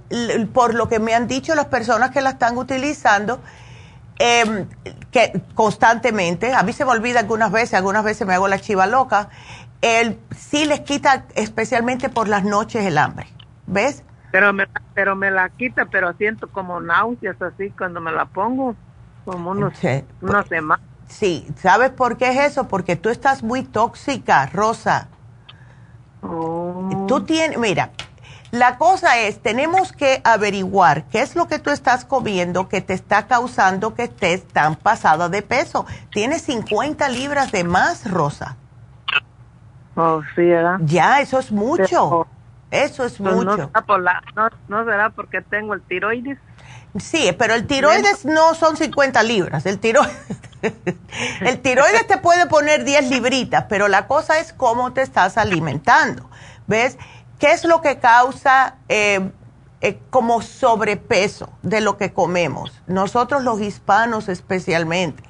[0.53, 3.41] por lo que me han dicho las personas que la están utilizando,
[4.17, 4.67] em,
[5.11, 8.87] que constantemente, a mí se me olvida algunas veces, algunas veces me hago la chiva
[8.87, 9.29] loca,
[9.81, 13.27] el, sí les quita especialmente por las noches el hambre.
[13.67, 14.03] ¿Ves?
[14.31, 18.75] Pero me, pero me la quita, pero siento como náuseas así cuando me la pongo.
[19.25, 20.03] Como unos, Sí.
[20.21, 20.85] unas semanas.
[21.07, 22.67] Sí, ¿sabes por qué es eso?
[22.67, 25.07] Porque tú estás muy tóxica, Rosa.
[26.21, 27.05] Oh.
[27.07, 27.91] Tú tienes, mira,
[28.51, 32.93] la cosa es, tenemos que averiguar qué es lo que tú estás comiendo que te
[32.93, 35.85] está causando que estés tan pasada de peso.
[36.11, 38.57] Tienes 50 libras de más, Rosa.
[39.95, 40.77] Oh, sí, ¿verdad?
[40.81, 41.83] Ya, eso es mucho.
[41.87, 42.27] Pero-
[42.71, 43.67] Eso es Pues no, mucho.
[43.67, 46.37] será por la, no, no será porque tengo el tiroides.
[46.99, 49.65] Sí, pero el tiroides no son 50 libras.
[49.65, 50.15] El tiroides,
[51.41, 56.29] el tiroides te puede poner 10 libritas, pero la cosa es cómo te estás alimentando.
[56.67, 56.97] ¿Ves?
[57.39, 59.29] ¿Qué es lo que causa eh,
[59.81, 62.71] eh, como sobrepeso de lo que comemos?
[62.87, 65.23] Nosotros los hispanos especialmente.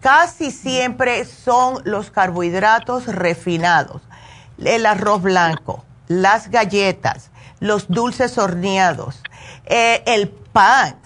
[0.00, 4.02] Casi siempre son los carbohidratos refinados,
[4.58, 7.30] el arroz blanco, las galletas,
[7.60, 9.22] los dulces horneados,
[9.66, 10.96] eh, el pan,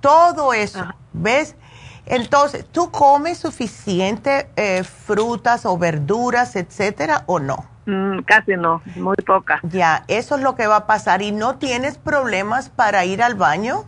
[0.00, 0.84] todo eso,
[1.14, 1.56] ¿ves?
[2.04, 7.64] Entonces, ¿tú comes suficiente eh, frutas o verduras, etcétera, o no?
[7.86, 9.60] Mm, casi no, muy poca.
[9.62, 11.22] Ya, eso es lo que va a pasar.
[11.22, 13.84] ¿Y no tienes problemas para ir al baño?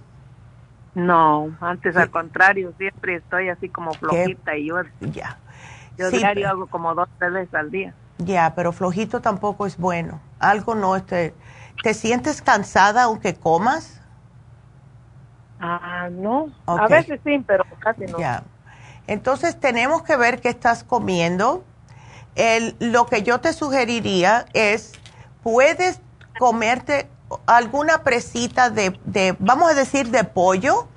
[0.94, 5.38] No, antes al contrario, siempre estoy así como flojita y yo, Ya.
[5.98, 7.94] yo Sí, diario pero- hago como dos, tres veces al día.
[8.16, 10.20] Ya, pero flojito tampoco es bueno.
[10.38, 11.34] Algo no este,
[11.82, 14.01] ¿Te sientes cansada aunque comas?
[15.64, 18.18] Ah, no, a veces sí, pero casi no.
[18.18, 18.42] Ya.
[19.06, 21.64] Entonces tenemos que ver qué estás comiendo.
[22.34, 24.92] El, lo que yo te sugeriría es,
[25.44, 26.00] puedes
[26.40, 27.08] comerte
[27.46, 30.88] alguna presita de, de, vamos a decir, de pollo,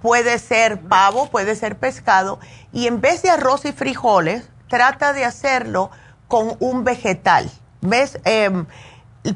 [0.00, 2.38] puede ser pavo, puede ser pescado,
[2.72, 5.90] y en vez de arroz y frijoles, trata de hacerlo
[6.26, 7.50] con un vegetal.
[7.82, 8.18] ¿Ves?
[8.24, 8.66] Em,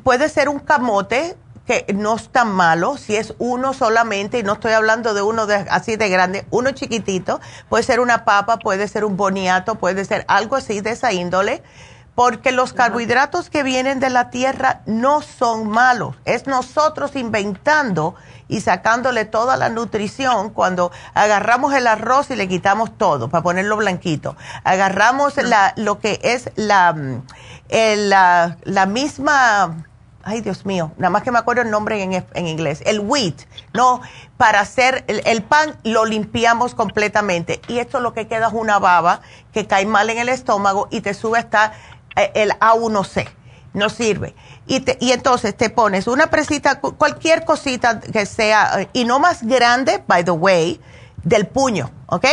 [0.03, 1.37] puede ser un camote,
[1.71, 5.47] que no es tan malo, si es uno solamente, y no estoy hablando de uno
[5.47, 10.05] de, así de grande, uno chiquitito, puede ser una papa, puede ser un boniato, puede
[10.05, 11.63] ser algo así de esa índole,
[12.17, 18.17] porque los carbohidratos que vienen de la tierra no son malos, es nosotros inventando
[18.49, 23.77] y sacándole toda la nutrición cuando agarramos el arroz y le quitamos todo para ponerlo
[23.77, 24.35] blanquito.
[24.65, 27.23] Agarramos la, lo que es la, mm,
[28.09, 29.85] la, la misma,
[30.23, 33.35] ay Dios mío, nada más que me acuerdo el nombre en, en inglés, el wheat,
[33.73, 34.01] no,
[34.37, 37.61] para hacer el, el pan lo limpiamos completamente.
[37.69, 39.21] Y esto lo que queda es una baba
[39.53, 41.73] que cae mal en el estómago y te sube hasta
[42.17, 43.29] eh, el A1C
[43.73, 44.35] no sirve.
[44.67, 49.05] Y, te- y entonces te pones una presita, cu- cualquier cosita que sea, eh, y
[49.05, 50.81] no más grande, by the way,
[51.23, 52.27] del puño, ¿ok?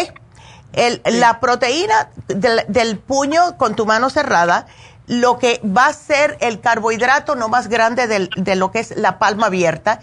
[0.74, 4.66] El, La proteína del, del puño con tu mano cerrada,
[5.08, 9.20] lo que va a ser el carbohidrato no más grande de lo que es la
[9.20, 10.00] palma abierta,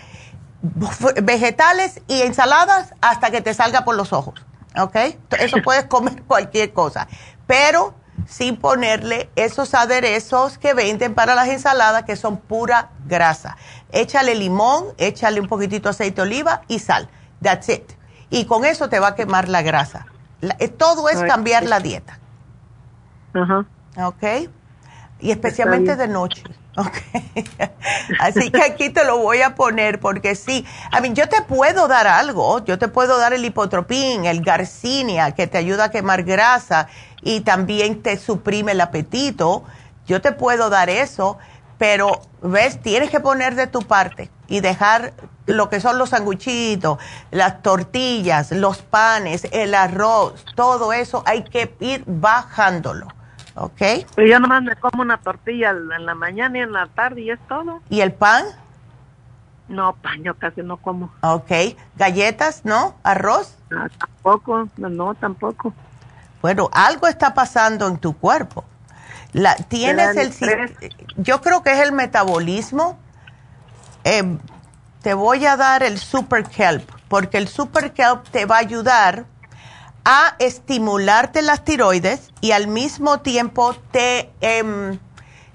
[1.22, 4.44] vegetales y ensaladas hasta que te salga por los ojos,
[4.78, 4.96] ¿ok?
[5.38, 7.06] Eso puedes comer cualquier cosa,
[7.46, 7.94] pero
[8.26, 13.56] sin ponerle esos aderezos que venden para las ensaladas que son pura grasa.
[13.92, 17.08] Échale limón, échale un poquitito aceite de oliva y sal.
[17.42, 17.92] That's it.
[18.30, 20.06] Y con eso te va a quemar la grasa.
[20.58, 22.18] Eh, todo es cambiar la dieta.
[23.34, 23.66] Ajá.
[24.06, 24.48] ¿Ok?
[25.20, 26.42] Y especialmente de noche.
[26.76, 26.96] Ok.
[28.18, 30.66] Así que aquí te lo voy a poner porque sí.
[30.90, 32.64] A mí, yo te puedo dar algo.
[32.64, 36.88] Yo te puedo dar el hipotropín, el garcinia, que te ayuda a quemar grasa
[37.22, 39.62] y también te suprime el apetito.
[40.04, 41.38] Yo te puedo dar eso,
[41.78, 45.14] pero ves, tienes que poner de tu parte y dejar
[45.46, 46.98] lo que son los sanguchitos,
[47.30, 53.08] las tortillas, los panes, el arroz, todo eso hay que ir bajándolo.
[53.54, 54.06] ¿Ok?
[54.14, 57.30] Pero yo nomás me como una tortilla en la mañana y en la tarde y
[57.30, 57.80] es todo.
[57.88, 58.44] ¿Y el pan?
[59.68, 61.10] No, pan yo casi no como.
[61.22, 61.50] Ok.
[61.96, 62.96] ¿Galletas, no?
[63.02, 63.56] ¿Arroz?
[63.72, 65.72] Ah, tampoco, no, tampoco.
[66.42, 68.64] Bueno, algo está pasando en tu cuerpo.
[69.32, 70.92] La, tienes el...
[71.16, 72.98] Yo creo que es el metabolismo.
[74.04, 74.38] Em,
[75.00, 79.24] te voy a dar el Super Kelp, porque el Super Kelp te va a ayudar
[80.04, 84.98] a estimularte las tiroides y al mismo tiempo te, em,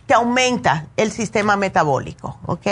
[0.05, 2.67] te aumenta el sistema metabólico, ¿ok?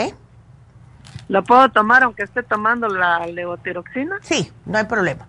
[1.29, 4.17] ¿Lo puedo tomar aunque esté tomando la levotiroxina?
[4.21, 5.27] Sí, no hay problema.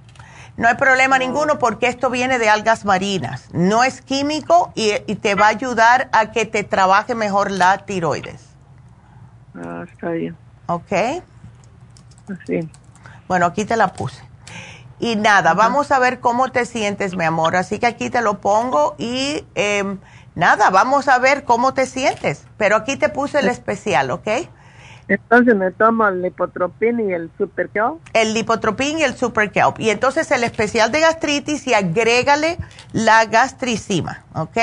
[0.57, 3.49] No hay problema ninguno porque esto viene de algas marinas.
[3.53, 7.79] No es químico y, y, te va a ayudar a que te trabaje mejor la
[7.79, 8.45] tiroides.
[9.55, 10.37] Ah, está bien.
[10.67, 11.23] ¿Ok?
[12.47, 12.69] Sí.
[13.29, 14.28] Bueno, aquí te la puse.
[15.01, 17.57] Y nada, vamos a ver cómo te sientes, mi amor.
[17.57, 19.99] Así que aquí te lo pongo y em,
[20.35, 22.47] nada, vamos a ver cómo te sientes.
[22.57, 24.29] Pero aquí te puse el especial, ¿ok?
[25.09, 28.01] Entonces me tomo el lipotropín y el super kelp.
[28.13, 29.81] El lipotropín y el super kelp.
[29.81, 32.59] Y entonces el especial de gastritis y agrégale
[32.93, 34.59] la gastricima, ¿ok?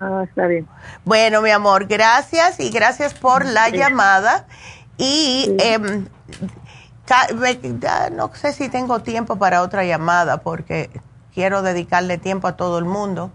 [0.00, 0.66] Ah, está bien.
[1.04, 4.46] Bueno, mi amor, gracias y gracias por la llamada.
[4.96, 6.06] Y em,
[8.12, 10.90] no sé si tengo tiempo para otra llamada porque
[11.34, 13.30] quiero dedicarle tiempo a todo el mundo.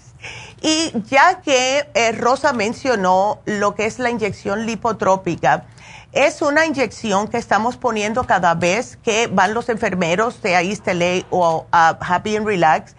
[0.62, 5.66] Y ya que eh, Rosa mencionó lo que es la inyección lipotrópica,
[6.14, 10.88] es una inyección que estamos poniendo cada vez que van los enfermeros de East
[11.32, 12.95] o Happy and Relax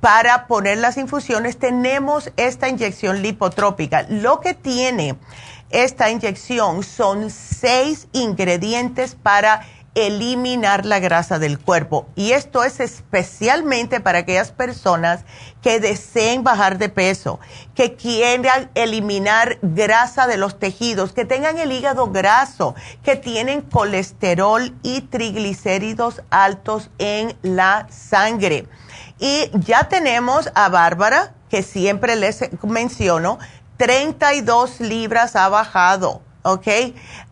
[0.00, 1.58] para poner las infusiones.
[1.58, 4.04] Tenemos esta inyección lipotrópica.
[4.08, 5.16] Lo que tiene
[5.70, 12.06] esta inyección son seis ingredientes para eliminar la grasa del cuerpo.
[12.14, 15.24] Y esto es especialmente para aquellas personas
[15.62, 17.40] que deseen bajar de peso,
[17.74, 24.74] que quieran eliminar grasa de los tejidos, que tengan el hígado graso, que tienen colesterol
[24.82, 28.66] y triglicéridos altos en la sangre.
[29.18, 33.38] Y ya tenemos a Bárbara, que siempre les menciono,
[33.76, 36.66] 32 libras ha bajado ¿ok?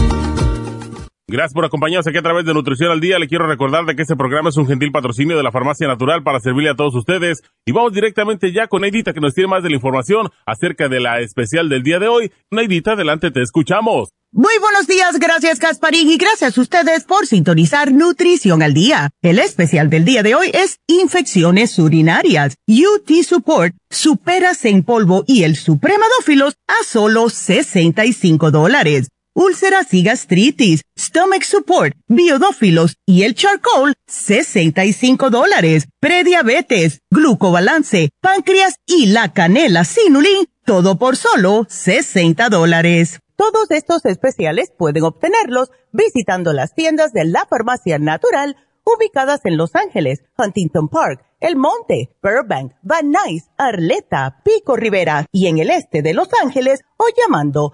[1.32, 3.20] Gracias por acompañarnos aquí a través de Nutrición al Día.
[3.20, 6.24] Le quiero recordar de que este programa es un gentil patrocinio de la Farmacia Natural
[6.24, 7.44] para servirle a todos ustedes.
[7.68, 11.00] Y vamos directamente ya con Neidita que nos tiene más de la información acerca de
[11.00, 12.32] la especial del día de hoy.
[12.50, 14.10] Neidita, adelante, te escuchamos.
[14.32, 19.12] Muy buenos días, gracias Gasparín y gracias a ustedes por sintonizar Nutrición al Día.
[19.22, 22.56] El especial del día de hoy es infecciones urinarias.
[22.68, 30.82] UT Support, superas en polvo y el Supremadófilos a solo 65 dólares úlceras y gastritis,
[30.98, 35.88] stomach support, biodófilos y el charcoal, 65 dólares.
[36.00, 43.20] Prediabetes, glucobalance, páncreas y la canela sinulin, todo por solo 60 dólares.
[43.36, 49.76] Todos estos especiales pueden obtenerlos visitando las tiendas de la farmacia natural ubicadas en Los
[49.76, 56.02] Ángeles, Huntington Park, El Monte, Burbank, Van Nuys, Arleta, Pico Rivera y en el este
[56.02, 57.74] de Los Ángeles o llamando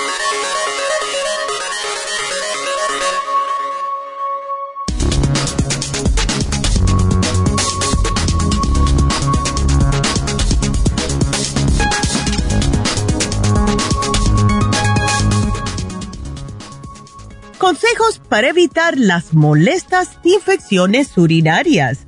[17.61, 22.07] Consejos para evitar las molestas infecciones urinarias.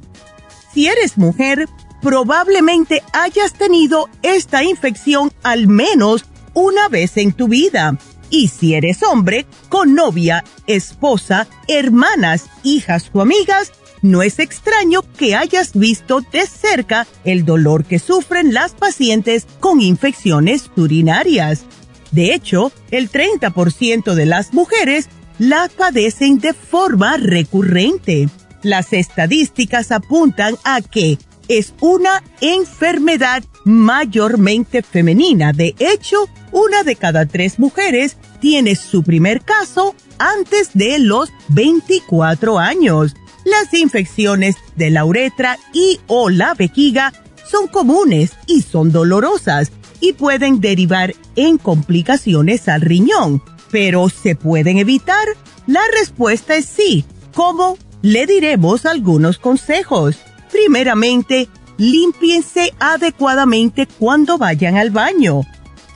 [0.74, 1.70] Si eres mujer,
[2.02, 6.26] probablemente hayas tenido esta infección al menos
[6.56, 8.00] una vez en tu vida.
[8.32, 15.36] Y si eres hombre, con novia, esposa, hermanas, hijas o amigas, no es extraño que
[15.36, 21.66] hayas visto de cerca el dolor que sufren las pacientes con infecciones urinarias.
[22.10, 25.10] De hecho, el 30% de las mujeres
[25.40, 28.30] la padecen de forma recurrente.
[28.62, 31.18] Las estadísticas apuntan a que
[31.48, 35.52] es una enfermedad mayormente femenina.
[35.52, 42.60] De hecho, una de cada tres mujeres tiene su primer caso antes de los 24
[42.60, 43.16] años.
[43.44, 47.12] Las infecciones de la uretra y o la vejiga
[47.50, 53.42] son comunes y son dolorosas y pueden derivar en complicaciones al riñón
[53.74, 55.26] pero ¿se pueden evitar?
[55.66, 57.06] La respuesta es sí.
[57.34, 57.80] ¿Cómo?
[58.04, 60.18] Le diremos algunos consejos.
[60.52, 65.42] Primeramente, límpiense adecuadamente cuando vayan al baño.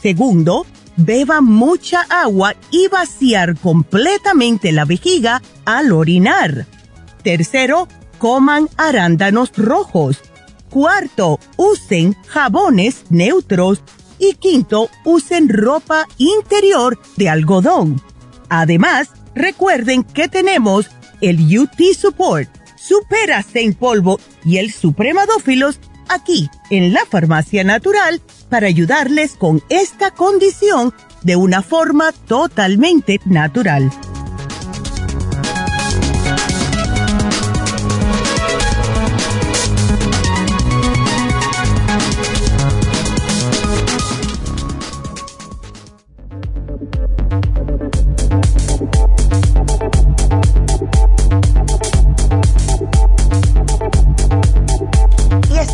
[0.02, 0.66] Segundo,
[0.96, 6.66] beba mucha agua y vaciar completamente la vejiga al orinar.
[7.24, 10.18] Tercero, coman arándanos rojos.
[10.72, 13.84] Cuarto, usen jabones neutros
[14.20, 18.02] y quinto, usen ropa interior de algodón.
[18.50, 20.88] Además, recuerden que tenemos
[21.22, 28.68] el UT Support, Supera en polvo y el Supremadófilos aquí en la Farmacia Natural para
[28.68, 30.94] ayudarles con esta condición
[31.24, 33.92] de una forma totalmente natural.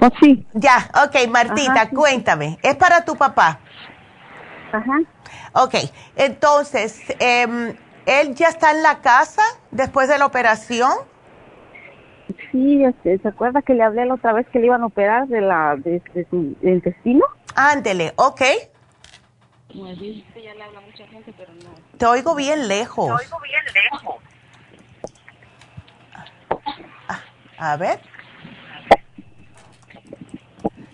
[0.00, 0.44] Oh, sí.
[0.54, 2.58] Ya, ok, Martita, cuéntame.
[2.62, 3.58] ¿Es para tu papá?
[4.72, 4.98] Ajá.
[5.52, 5.74] Ok,
[6.16, 7.74] entonces, em,
[8.06, 10.92] ¿él ya está en la casa después de la operación?
[12.52, 15.26] Sí, este, ¿se acuerda que le hablé la otra vez que le iban a operar
[15.28, 17.24] de la de, su intestino?
[17.54, 18.42] Ándele, ok.
[19.72, 19.98] Pues
[20.44, 21.70] ya le habla mucha gente, pero no.
[21.96, 23.06] Te oigo bien lejos.
[23.06, 24.29] Te oigo bien lejos.
[27.60, 28.00] A ver.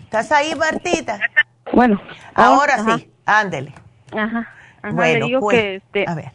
[0.03, 1.19] ¿Estás ahí, Martita?
[1.73, 2.01] Bueno.
[2.35, 2.97] Ahora ajá.
[2.97, 3.73] sí, ándele.
[4.11, 4.47] Ajá.
[4.81, 4.93] ajá.
[4.93, 6.31] Bueno, le digo pues, que este, a ver.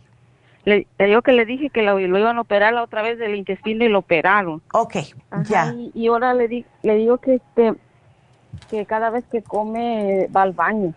[0.65, 3.19] le, le digo que le dije que lo, lo iban a operar la otra vez
[3.19, 4.63] del intestino y lo operaron.
[4.73, 4.97] Ok,
[5.31, 5.67] Ajá, ya.
[5.73, 7.75] Y, y ahora le di, le digo que este
[8.71, 10.95] que cada vez que come va al baño.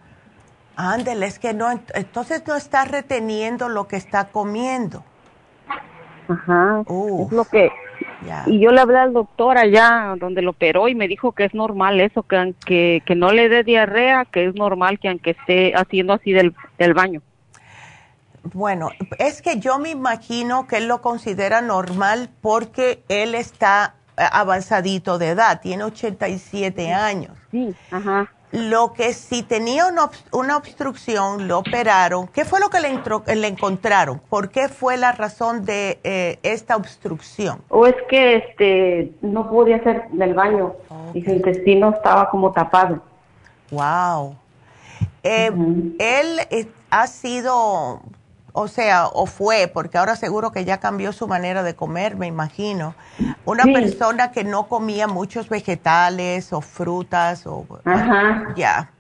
[0.78, 5.04] Ándele, es que no, ent- entonces no está reteniendo lo que está comiendo.
[6.28, 6.84] Ajá.
[6.88, 7.28] Uf.
[7.28, 7.72] Es lo que
[8.48, 11.54] Y yo le hablé al doctor allá donde lo operó y me dijo que es
[11.54, 15.74] normal eso, que aunque que no le dé diarrea, que es normal que aunque esté
[15.76, 17.22] haciendo así del, del baño.
[18.54, 24.24] Bueno, es que yo me imagino que él lo considera normal porque él está eh,
[24.32, 27.32] avanzadito de edad, tiene 87 años.
[27.52, 28.32] Sí, ajá.
[28.56, 32.28] Lo que si tenía una, una obstrucción, lo operaron.
[32.28, 34.20] ¿Qué fue lo que le encontraron?
[34.30, 37.62] ¿Por qué fue la razón de eh, esta obstrucción?
[37.68, 40.74] O es que este no podía hacer del baño
[41.14, 43.02] y su intestino estaba como tapado.
[43.72, 44.38] Wow.
[45.24, 45.52] Eh,
[46.00, 48.02] Él eh, ha sido,
[48.58, 52.26] o sea, o fue, porque ahora seguro que ya cambió su manera de comer, me
[52.26, 52.96] imagino.
[53.44, 53.74] Una Sí.
[53.74, 58.54] persona que no comía muchos vegetales o frutas o Ajá.
[58.56, 58.92] ya.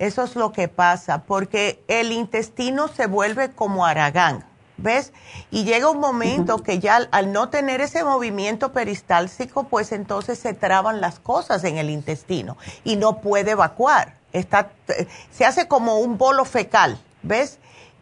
[0.00, 4.44] Eso es lo que pasa, porque el intestino se vuelve como aragán,
[4.76, 5.12] ¿ves?
[5.52, 10.38] Y llega un momento que ya al, al no tener ese movimiento peristáltico, pues entonces
[10.40, 14.14] se traban las cosas en el intestino y no puede evacuar.
[14.32, 17.58] Está, eh, se hace como un bolo fecal, ¿ves?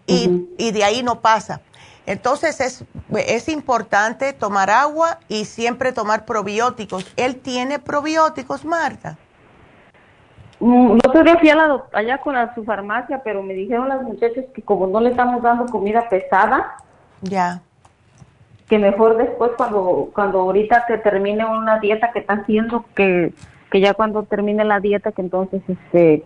[0.09, 1.61] Y, y de ahí no pasa.
[2.07, 2.85] Entonces es,
[3.15, 7.13] es importante tomar agua y siempre tomar probióticos.
[7.17, 9.19] ¿Él tiene probióticos, Marta?
[10.61, 13.89] Mm, El otro día fui a la allá con la- su farmacia, pero me dijeron
[13.89, 16.77] las muchachas que como no le estamos dando comida pesada,
[17.21, 17.61] Ya.
[18.69, 23.33] que mejor después cuando cuando ahorita que termine una dieta que está haciendo, que,
[23.71, 26.25] que ya cuando termine la dieta, que entonces este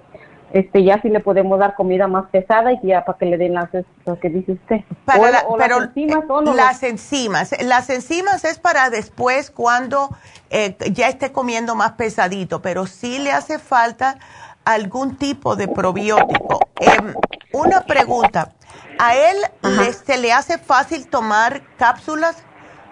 [0.53, 3.55] este ya sí le podemos dar comida más pesada y ya para que le den
[3.55, 3.69] las
[4.07, 4.81] lo que dice usted.
[5.05, 8.91] Para O- la- o pero las enzimas o no las enzimas, las enzimas es para
[8.91, 10.09] después cuando
[10.51, 14.19] eh, ya esté comiendo más pesadito, pero sí le hace falta
[14.65, 16.61] algún tipo de probiótico.
[16.79, 17.15] Em,
[17.53, 18.53] una pregunta,
[18.99, 22.45] ¿a él le- se le hace fácil tomar cápsulas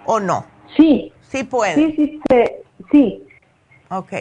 [0.07, 0.47] o no?
[0.77, 1.75] Sí, Sí puede.
[1.75, 3.27] sí, sí, se- sí.
[3.91, 4.13] Ok.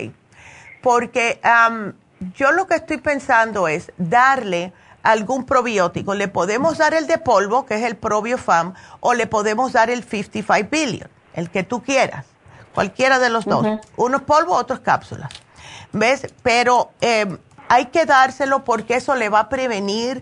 [0.81, 1.93] Porque am,
[2.35, 6.13] yo lo que estoy pensando es darle algún probiótico.
[6.13, 10.03] Le podemos dar el de polvo, que es el Probiofam, o le podemos dar el
[10.03, 12.25] 55 billion, el que tú quieras.
[12.73, 13.65] Cualquiera de los dos.
[13.65, 13.79] Ujú.
[13.95, 15.29] Unos polvo, otros cápsulas.
[15.93, 16.27] ¿Ves?
[16.43, 20.21] Pero em, hay que dárselo porque eso le va a prevenir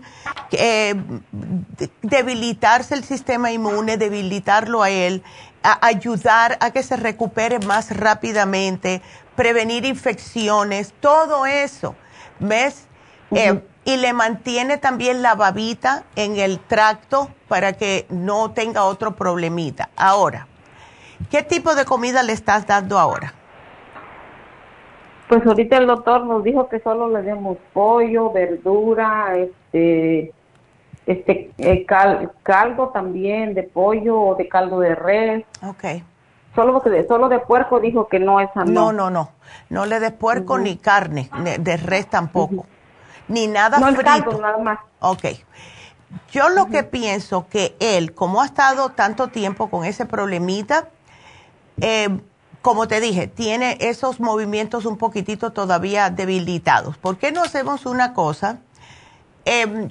[0.52, 0.94] eh,
[1.32, 5.22] de- debilitarse el sistema inmune, debilitarlo a él,
[5.62, 9.02] a ayudar a que se recupere más rápidamente,
[9.38, 11.94] prevenir infecciones, todo eso.
[12.40, 12.88] ¿Ves?
[13.30, 19.14] Eh, y le mantiene también la babita en el tracto para que no tenga otro
[19.14, 19.90] problemita.
[19.96, 20.48] Ahora,
[21.30, 23.32] ¿qué tipo de comida le estás dando ahora?
[25.28, 30.32] Pues ahorita el doctor nos dijo que solo le demos pollo, verdura, este,
[31.06, 35.44] este eh, cal- caldo también de pollo o de caldo de res.
[35.62, 36.02] Ok.
[36.58, 38.92] Solo de, solo de puerco dijo que no esa No, no.
[38.92, 39.30] no, no.
[39.68, 41.30] No le des puerco ni carne,
[41.60, 42.66] de res tampoco.
[43.28, 44.02] Ni nada No frito.
[44.02, 44.78] caldo nada más.
[44.98, 45.24] Ok.
[46.32, 50.88] Yo lo que pienso que él, como ha estado tanto tiempo con ese problemita,
[51.80, 52.08] eh,
[52.60, 56.98] como te dije, tiene esos movimientos un poquitito todavía debilitados.
[56.98, 58.58] ¿Por qué no hacemos una cosa?
[59.44, 59.90] Em,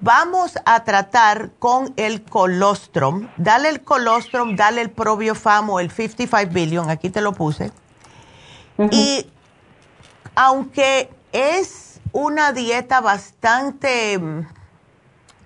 [0.00, 3.28] Vamos a tratar con el colostrum.
[3.36, 7.72] Dale el colostrum, dale el probiofam o el 55 billion, aquí te lo puse.
[8.92, 9.28] Y
[10.36, 14.46] aunque es una dieta bastante mm,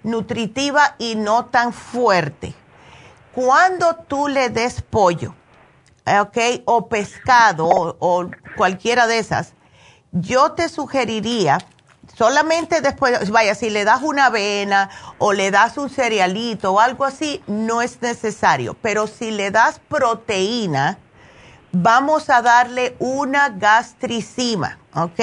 [0.02, 2.54] nutritiva y no tan fuerte,
[3.34, 5.34] cuando tú le des pollo,
[6.04, 6.38] ¿ok?
[6.66, 9.54] O pescado o, cualquiera de esas,
[10.12, 11.58] yo te sugeriría
[12.14, 17.04] solamente después, vaya, si le das una avena o le das un cerealito o algo
[17.04, 18.74] así, no es necesario.
[18.82, 20.98] Pero si le das proteína,
[21.72, 25.20] vamos a darle una gastricima, ¿ok?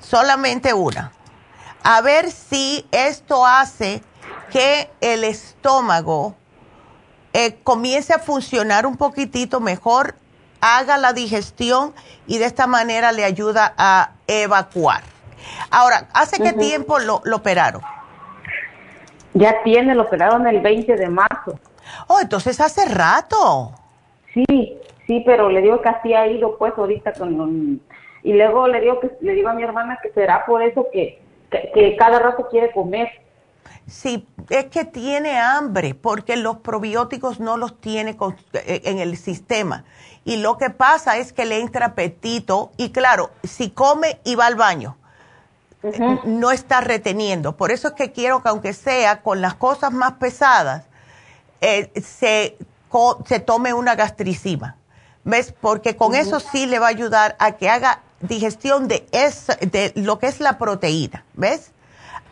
[0.00, 1.12] Solamente una.
[1.82, 4.02] A ver si esto hace
[4.50, 6.34] que el estómago
[7.32, 10.14] eh, comience a funcionar un poquitito mejor,
[10.60, 11.94] haga la digestión
[12.26, 15.02] y de esta manera le ayuda a evacuar.
[15.70, 17.82] Ahora, ¿hace qué tiempo lo, operaron?
[19.34, 21.58] Ya tiene, lo operaron el 20 de marzo.
[22.06, 23.72] Oh, entonces hace rato.
[24.32, 27.80] Sí, sí, pero le digo que así ha ido pues ahorita con...
[28.22, 31.20] y luego le digo que le digo a mi hermana que será por eso que,
[31.50, 33.08] que cada rato quiere comer
[33.86, 38.16] Sí, es que tiene hambre porque los probióticos no los tiene
[38.54, 39.84] eh, en el sistema.
[40.24, 44.46] Y lo que pasa es que le entra apetito y claro, si come y va
[44.46, 44.96] al baño,
[46.24, 47.56] no está reteniendo.
[47.56, 50.84] Por eso es que quiero que aunque sea con las cosas más pesadas,
[51.60, 52.56] eh, se,
[53.26, 54.76] se, tome una gastricima.
[55.24, 55.54] ¿Ves?
[55.58, 59.06] Porque con eso sí le va a ayudar a que haga digestión de,
[59.60, 61.24] de lo que es la proteína.
[61.34, 61.70] ¿Ves?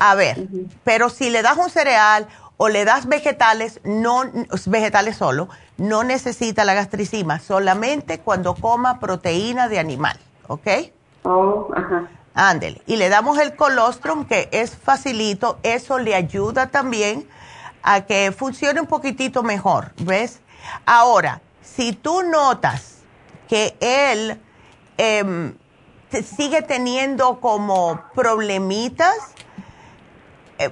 [0.04, 0.48] A ver,
[0.82, 2.26] pero si le das un cereal
[2.56, 4.24] o le das vegetales, no
[4.66, 10.66] vegetales solo, no necesita la gastricima, solamente cuando coma proteína de animal, ¿ok?
[11.22, 12.08] Oh, ajá.
[12.34, 12.82] Ándele.
[12.88, 17.28] Y le damos el colostrum, que es facilito, eso le ayuda también
[17.84, 20.40] a que funcione un poquitito mejor, ¿ves?
[20.84, 23.02] Ahora, si tú notas
[23.48, 24.40] que él
[24.96, 25.54] em,
[26.10, 29.41] sigue teniendo como problemitas, eh,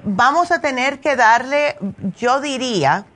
[0.05, 1.76] vamos a tener que darle,
[2.16, 3.07] yo diría,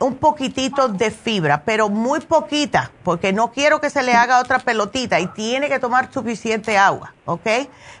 [0.00, 4.58] un poquitito de fibra, pero muy poquita, porque no quiero que se le haga otra
[4.58, 7.46] pelotita y tiene que tomar suficiente agua, ¿ok?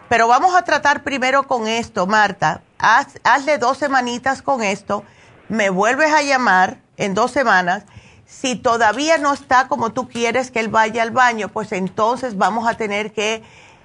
[0.08, 2.62] Pero vamos a tratar primero con esto, Marta.
[2.78, 5.04] hazle dos semanitas con esto,
[5.48, 7.84] me vuelves a llamar en dos semanas.
[8.24, 12.66] Si todavía no está como tú quieres que él vaya al baño, pues entonces vamos
[12.66, 13.42] a tener que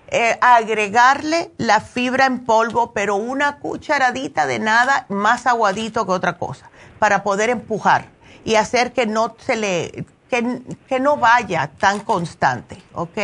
[0.08, 6.38] eh, agregarle la fibra en polvo, pero una cucharadita de nada más aguadito que otra
[6.38, 8.10] cosa, para poder empujar
[8.43, 13.18] y hacer que no se le, que, no vaya tan constante, ¿ok?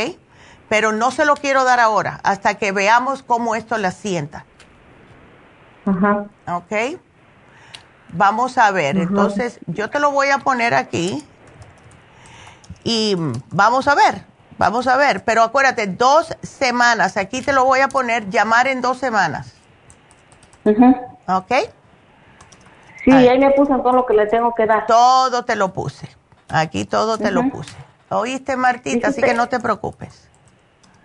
[0.70, 4.46] Pero no se lo quiero dar ahora, hasta que veamos cómo esto la sienta.
[5.86, 6.26] Ajá.
[6.48, 7.00] ¿Ok?
[8.14, 11.26] Vamos a ver, entonces yo te lo voy a poner aquí
[12.84, 13.16] y
[13.52, 14.26] vamos a ver,
[14.62, 17.18] Vamos a ver, pero acuérdate, dos semanas.
[17.18, 19.56] Aquí te lo voy a poner, llamar en dos semanas.
[20.64, 21.52] ¿Ok?
[23.04, 23.40] Sí, ahí.
[23.40, 24.86] me puse todo lo que le tengo que dar.
[24.86, 26.08] Todo te lo puse.
[26.48, 27.76] Aquí todo te lo puse.
[28.10, 29.08] ¿Oíste, Martita?
[29.08, 30.30] Así que no te preocupes.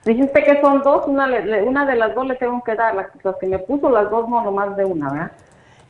[0.04, 1.26] Dijiste que son dos, una,
[1.64, 2.94] una de las dos le tengo que dar.
[2.94, 3.06] Las,
[3.40, 5.32] que me puso, las dos no, más de una, ¿verdad?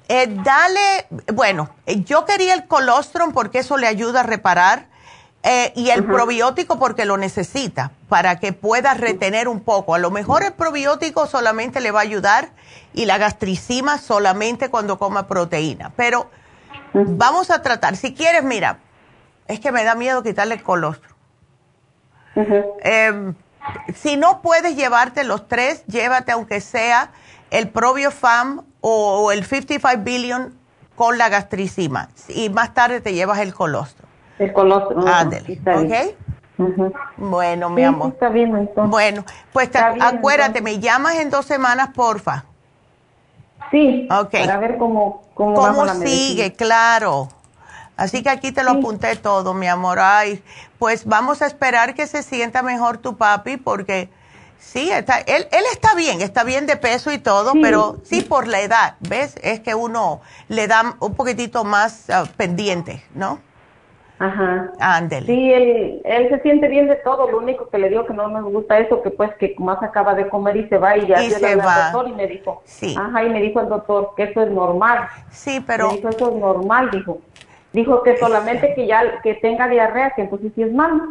[0.06, 4.86] Eh, dale, bueno, eh, yo quería el colostrum porque eso le ayuda a reparar
[5.48, 9.94] eh, y el probiótico porque lo necesita para que pueda retener un poco.
[9.94, 12.48] A lo mejor el probiótico solamente le va a ayudar
[12.92, 15.92] y la gastricima solamente cuando coma proteína.
[15.94, 16.28] Pero
[16.92, 17.94] vamos a tratar.
[17.94, 18.80] Si quieres, mira,
[19.46, 21.14] es que me da miedo quitarle el colostro.
[22.82, 23.36] Em,
[23.94, 27.12] si no puedes llevarte los tres, llévate aunque sea
[27.52, 30.58] el probiofam o, o el 55 billion
[30.96, 32.08] con la gastricima.
[32.26, 34.05] Y más tarde te llevas el colostro.
[34.38, 35.04] El colostrum.
[35.04, 35.92] ¿ok?
[37.16, 38.12] Bueno, mi amor.
[38.12, 38.90] está bien, entonces.
[38.90, 42.44] Bueno, pues acuérdate, me llamas en dos semanas, porfa.
[43.70, 44.46] Sí, okay.
[44.46, 47.28] para ver cómo, cómo, ¿Cómo sigue, claro.
[47.96, 49.98] Así que aquí te lo apunté todo, mi amor.
[49.98, 50.42] Ay,
[50.78, 54.10] pues vamos a esperar que se sienta mejor tu papi porque
[54.58, 58.46] sí, está, él, él está bien, está bien de peso y todo, pero sí por
[58.46, 59.36] la edad, ¿ves?
[59.42, 63.40] Es que uno le da un poquitito más ah, pendiente, ¿no?
[64.18, 64.72] Ajá.
[64.80, 65.26] Ándele.
[65.26, 68.28] Sí, él, él se siente bien de todo, lo único que le digo que no
[68.28, 71.22] nos gusta eso, que pues que más acaba de comer y se va y ya
[71.22, 71.90] y se va.
[71.90, 72.94] doctor y me dijo, sí.
[72.98, 75.06] ajá, y me dijo el doctor que eso es normal.
[75.30, 75.88] Sí, pero...
[75.88, 77.18] Me dijo, eso es normal, dijo.
[77.72, 81.02] Dijo que solamente que ya que tenga diarrea, que entonces sí es malo.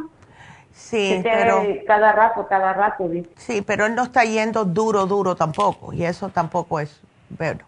[0.74, 1.64] Sí, pero...
[1.86, 3.30] Cada rato, cada rato, dice.
[3.38, 7.00] Sí, pero él no está yendo duro, duro tampoco, y eso tampoco es
[7.30, 7.60] bueno.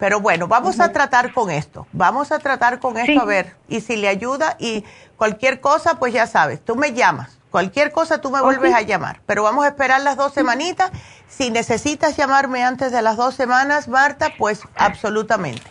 [0.00, 3.82] Pero bueno, vamos a tratar con esto, vamos a tratar con esto a ver, y
[3.82, 4.82] si le ayuda, y
[5.18, 9.20] cualquier cosa, pues ya sabes, tú me llamas, cualquier cosa tú me vuelves a llamar,
[9.26, 10.90] pero vamos a esperar las dos semanitas.
[11.28, 15.62] Si necesitas llamarme antes de las dos semanas, Marta, pues absolutamente.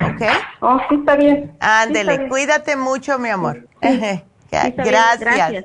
[0.00, 0.22] ¿Ok?
[0.60, 1.56] Oh, sí, está bien.
[1.60, 3.68] Ándele, cuídate mucho, mi amor.
[4.50, 5.64] gracias.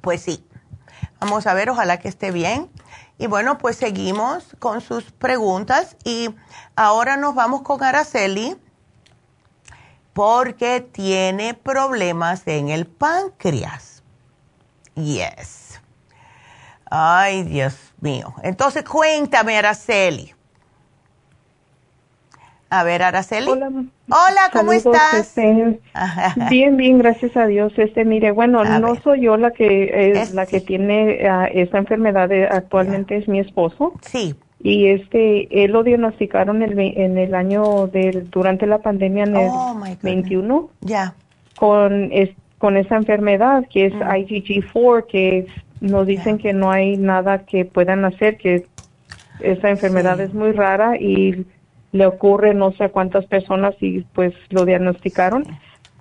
[0.00, 0.46] Pues sí.
[1.18, 2.70] Vamos a ver, ojalá que esté bien.
[3.20, 6.34] Y bueno, pues seguimos con sus preguntas y
[6.74, 8.56] ahora nos vamos con Araceli
[10.14, 14.02] porque tiene problemas en el páncreas.
[14.94, 15.82] Yes.
[16.90, 18.34] Ay, Dios mío.
[18.42, 20.34] Entonces cuéntame, Araceli.
[22.70, 23.48] A ver, Araceli.
[23.48, 23.68] Hola.
[23.68, 25.14] Hola, ¿cómo estás?
[25.14, 25.80] Este,
[26.50, 27.72] bien, bien, gracias a Dios.
[27.76, 32.30] Este, mire, bueno, no soy yo la que es, la que tiene uh, esta enfermedad.
[32.30, 33.94] Eh, actualmente es mi esposo.
[34.02, 34.36] Sí.
[34.62, 39.50] Y este, él lo diagnosticaron el, en el año del durante la pandemia en el
[40.02, 40.70] 21.
[40.82, 41.14] Ya.
[41.58, 44.02] Con es, con esa enfermedad que es mm.
[44.02, 45.46] IgG4, que
[45.80, 48.66] nos dicen que no hay nada que puedan hacer, que
[49.40, 51.46] esa enfermedad es muy rara y
[51.92, 55.44] le ocurre no sé a cuántas personas y pues lo diagnosticaron.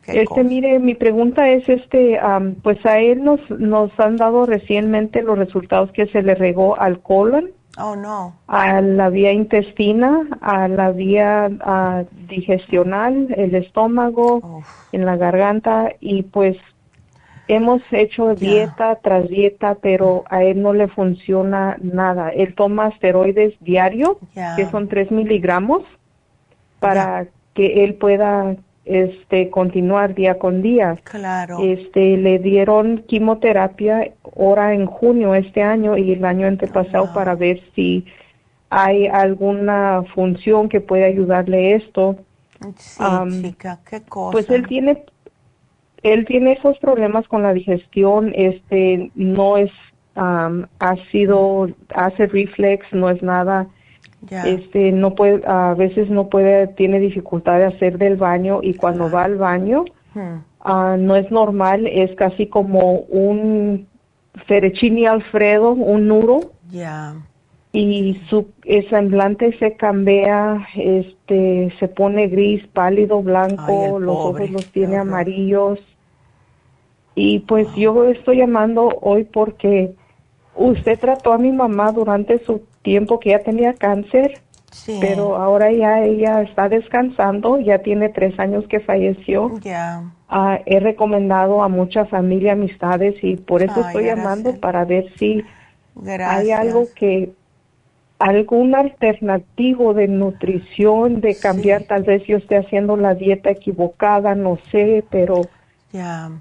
[0.07, 2.20] este, mire, mi pregunta es, este,
[2.64, 7.02] pues a él nos, nos han dado recientemente los resultados que se le regó al
[7.02, 7.52] colon.
[7.78, 8.36] Oh, no.
[8.48, 11.49] A la vía intestina, a la vía
[12.28, 16.57] digestional, el estómago, en la garganta y pues
[17.50, 22.30] hemos hecho dieta tras dieta, pero a él no le funciona nada.
[22.30, 24.20] Él toma esteroides diario,
[24.56, 25.84] que son 3 miligramos,
[26.80, 28.56] para que él pueda
[28.86, 30.98] este continuar día con día.
[31.04, 31.58] Claro.
[31.62, 37.62] Este le dieron quimioterapia ahora en junio este año y el año antepasado para ver
[37.76, 38.06] si
[38.70, 42.18] hay alguna función que pueda ayudarle esto.
[42.78, 44.32] Sí, chica, qué cosa.
[44.32, 45.04] Pues él tiene
[46.04, 49.72] él tiene esos problemas con la digestión, este, no es
[50.80, 53.68] ácido, hace reflex, no es nada,
[54.46, 59.10] este, no puede, a veces no puede, tiene dificultad de hacer del baño y cuando
[59.10, 60.40] va al baño, hmm.
[60.62, 63.88] ah, no es normal, es casi como un
[64.46, 66.52] Ferrecini Alfredo, un nudo.
[66.70, 67.16] Ya.
[67.72, 68.48] Y su
[68.90, 75.80] semblante se cambia, este, se pone gris, pálido, blanco, los ojos los tiene amarillos.
[77.22, 79.94] Y pues yo estoy llamando hoy porque
[80.56, 84.40] usted trató a mi mamá durante su tiempo que ella tenía cáncer,
[85.02, 89.60] pero ahora ya ella está descansando, ya tiene tres años que falleció.
[89.60, 90.02] Ya.
[90.30, 95.44] Ah, he recomendado a mucha familia, amistades y por eso estoy llamando para ver si
[96.08, 97.34] hay algo que
[98.18, 104.58] algún alternativo de nutrición, de cambiar, tal vez yo esté haciendo la dieta equivocada, no
[104.72, 105.41] sé, pero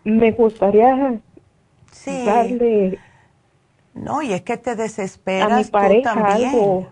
[0.04, 1.20] me gustaría
[2.24, 2.98] darle.
[3.94, 5.52] No, y es que te desesperas.
[5.52, 6.88] A mi pareja también.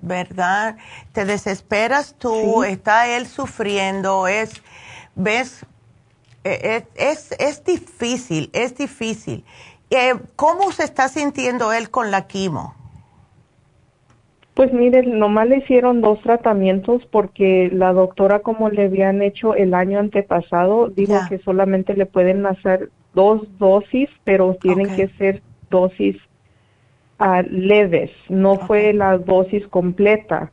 [0.00, 0.76] ¿Verdad?
[1.12, 4.62] Te desesperas tú, está él sufriendo, es,
[5.14, 5.64] ves,
[6.42, 9.46] e, e, es, es, difícil, es difícil.
[9.88, 12.74] Eh, ¿Cómo se está sintiendo él con la quimo?
[14.54, 19.74] Pues mire, nomás le hicieron dos tratamientos porque la doctora como le habían hecho el
[19.74, 26.16] año antepasado, dijo que solamente le pueden hacer dos dosis, pero tienen que ser dosis
[27.18, 30.52] uh, leves, no fue la dosis completa.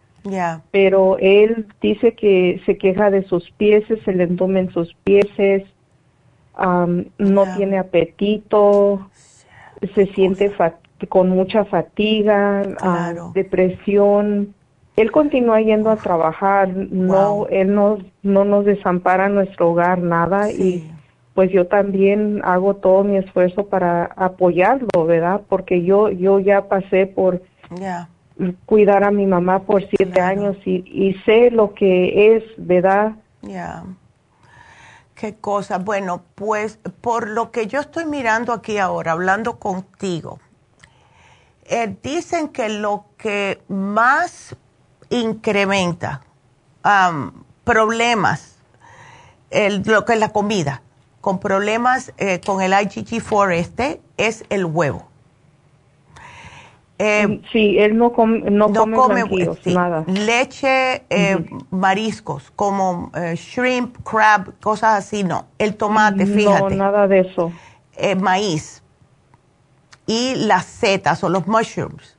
[0.71, 5.27] Pero él dice que se queja de sus pies, se le entumen sus pies,
[6.57, 9.09] no tiene apetito,
[9.93, 14.53] se siente fatigado con mucha fatiga, ah, depresión.
[14.95, 20.91] Él continúa yendo a trabajar, no, él no, no nos desampara nuestro hogar, nada, y
[21.33, 25.41] pues yo también hago todo mi esfuerzo para apoyarlo, ¿verdad?
[25.47, 27.41] Porque yo, yo ya pasé por
[28.65, 33.13] cuidar a mi mamá por siete años y, y, sé lo que es, ¿verdad?
[33.41, 33.83] Ya.
[35.15, 35.77] Qué cosa.
[35.77, 40.39] Bueno, pues por lo que yo estoy mirando aquí ahora, hablando contigo,
[41.71, 44.55] eh, dicen que lo que más
[45.09, 46.21] incrementa
[47.63, 48.57] problemas,
[49.85, 50.81] lo que es la comida,
[51.21, 55.07] con problemas eh, con el IgG4 este, es el huevo.
[57.03, 59.23] Eh, sí, él no, come, no, come,
[59.65, 60.03] nada.
[60.05, 65.47] Leche, eh, mariscos, como eh, shrimp, crab, cosas así, no.
[65.57, 66.75] El tomate, fíjate.
[66.75, 67.51] No, nada de eso.
[68.19, 68.80] maíz.
[70.05, 72.17] Y las setas o los mushrooms.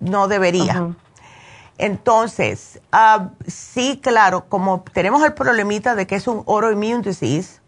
[0.00, 0.94] No debería.
[1.78, 7.60] Entonces, ah, sí, claro, como tenemos el problemita de que es un autoimmune disease,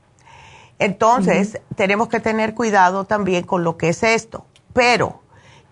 [0.79, 4.45] entonces tenemos que tener cuidado también con lo que es esto.
[4.73, 5.23] Pero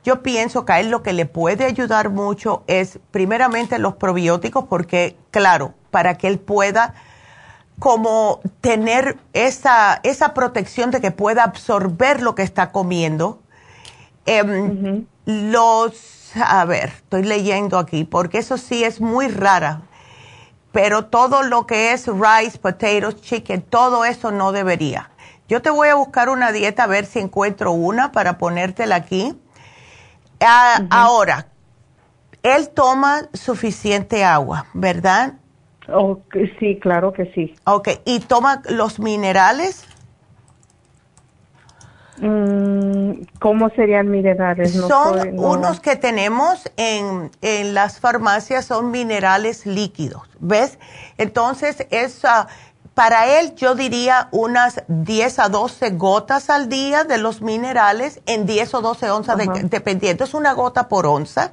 [0.03, 4.65] yo pienso que a él lo que le puede ayudar mucho es primeramente los probióticos,
[4.65, 6.95] porque claro, para que él pueda
[7.79, 13.41] como tener esa, esa protección de que pueda absorber lo que está comiendo.
[14.27, 19.83] Em, los, a ver, estoy leyendo aquí, porque eso sí es muy rara,
[20.73, 25.11] pero todo lo que es rice, potatoes, chicken, todo eso no debería.
[25.49, 29.37] Yo te voy a buscar una dieta a ver si encuentro una para ponértela aquí
[30.41, 31.47] Ah, ahora,
[32.43, 35.35] él toma suficiente agua, ¿verdad?
[36.59, 37.55] sí, claro que sí.
[37.65, 39.87] Ok, ¿y toma los minerales?
[42.19, 44.73] Mm, ¿Cómo serían minerales?
[44.73, 50.79] son unos que tenemos en, en, las farmacias, son minerales líquidos, ¿ves?
[51.19, 52.23] Entonces, es,
[52.95, 58.47] para él yo diría unas 10 a 12 gotas al día de los minerales en
[58.47, 61.53] 10 o 12 onzas, dependiendo, es una gota por onza.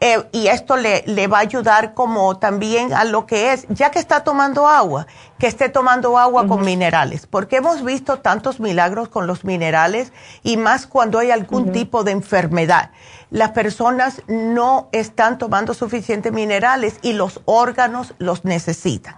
[0.00, 3.90] Eh, y esto le, le, va a ayudar como también a lo que es, ya
[3.90, 5.06] que está tomando agua,
[5.38, 10.12] que esté tomando agua con minerales, porque hemos visto tantos milagros con los minerales
[10.42, 12.90] y más cuando hay algún tipo de enfermedad.
[13.30, 19.16] Las personas no están tomando suficientes minerales y los órganos los necesitan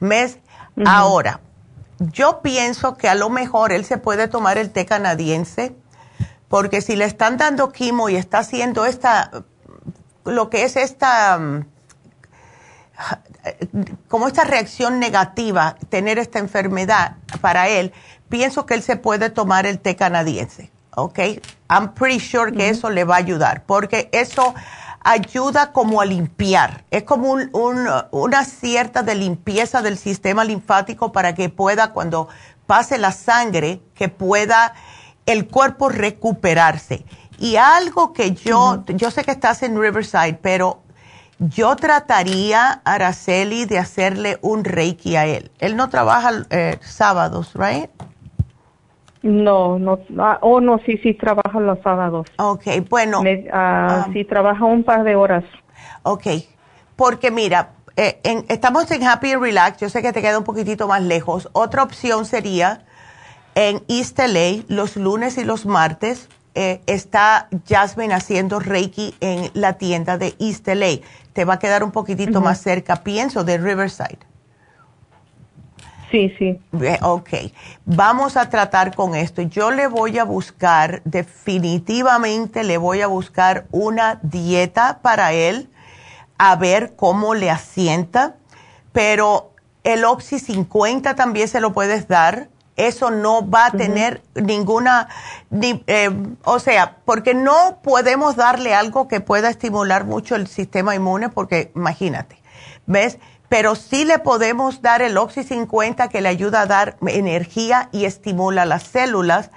[0.00, 0.38] mes.
[0.84, 1.40] Ahora,
[1.98, 5.76] yo pienso que a lo mejor él se puede tomar el té canadiense,
[6.48, 9.30] porque si le están dando quimo y está haciendo esta,
[10.24, 11.38] lo que es esta,
[14.08, 17.92] como esta reacción negativa, tener esta enfermedad para él,
[18.28, 21.18] pienso que él se puede tomar el té canadiense, ¿ok?
[21.68, 24.54] I'm pretty sure que eso le va a ayudar, porque eso
[25.02, 26.84] ayuda como a limpiar.
[26.90, 27.36] Es como
[28.12, 32.28] una cierta de limpieza del sistema linfático para que pueda, cuando
[32.66, 34.74] pase la sangre, que pueda
[35.26, 37.04] el cuerpo recuperarse.
[37.40, 40.80] Y algo que yo, yo sé que estás en Riverside, pero
[41.38, 45.50] yo trataría, Araceli, de hacerle un reiki a él.
[45.58, 47.90] Él no trabaja eh, sábados, ¿right?
[49.22, 52.26] No, no, ah, oh no, sí, sí, trabaja los sábados.
[52.38, 53.22] Ok, bueno.
[53.52, 54.06] Ah, ah.
[54.12, 55.44] sí, trabaja un par de horas.
[56.02, 56.26] Ok,
[56.96, 60.88] porque mira, eh, estamos en Happy and Relax, yo sé que te queda un poquitito
[60.88, 61.48] más lejos.
[61.52, 62.84] Otra opción sería
[63.54, 69.74] en East LA, los lunes y los martes, eh, está Jasmine haciendo Reiki en la
[69.74, 70.98] tienda de East LA.
[71.32, 74.18] Te va a quedar un poquitito más cerca, pienso, de Riverside.
[76.10, 76.58] Sí, sí.
[77.02, 77.30] Ok,
[77.84, 79.42] vamos a tratar con esto.
[79.42, 85.70] Yo le voy a buscar, definitivamente le voy a buscar una dieta para él,
[86.36, 88.34] a ver cómo le asienta,
[88.92, 89.52] pero
[89.84, 92.48] el Oxy 50 también se lo puedes dar.
[92.76, 95.08] Eso no va a tener ninguna,
[95.50, 96.10] eh,
[96.44, 101.72] o sea, porque no podemos darle algo que pueda estimular mucho el sistema inmune, porque
[101.74, 102.40] imagínate,
[102.86, 103.18] ¿ves?
[103.50, 108.04] pero sí le podemos dar el Oxy 50 que le ayuda a dar energía y
[108.04, 109.50] estimula las células.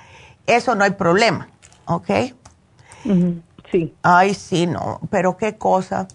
[0.47, 1.47] Eso no hay problema,
[1.85, 2.09] ¿ok?
[3.71, 3.93] Sí.
[4.01, 6.07] Ay, sí, no, pero qué cosa.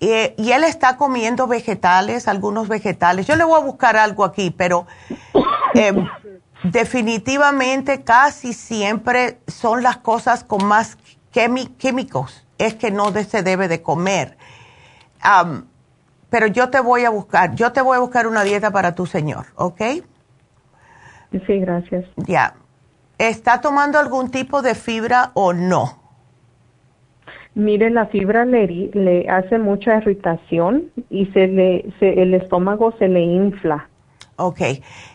[0.00, 3.28] y él está comiendo vegetales, algunos vegetales.
[3.28, 4.88] Yo le voy a buscar algo aquí, pero
[5.74, 6.06] em,
[6.64, 10.96] definitivamente casi siempre son las cosas con más
[11.78, 12.46] químicos.
[12.58, 14.36] Es que no se debe de comer
[16.30, 19.06] pero yo te voy a buscar, yo te voy a buscar una dieta para tu
[19.06, 19.80] señor, ¿ok?
[21.46, 22.04] Sí, gracias.
[22.16, 22.54] Ya.
[23.18, 26.00] ¿Está tomando algún tipo de fibra o no?
[27.54, 33.20] Mire, la fibra le, le hace mucha irritación y se le, el estómago se le
[33.20, 33.88] infla.
[34.36, 34.60] Ok,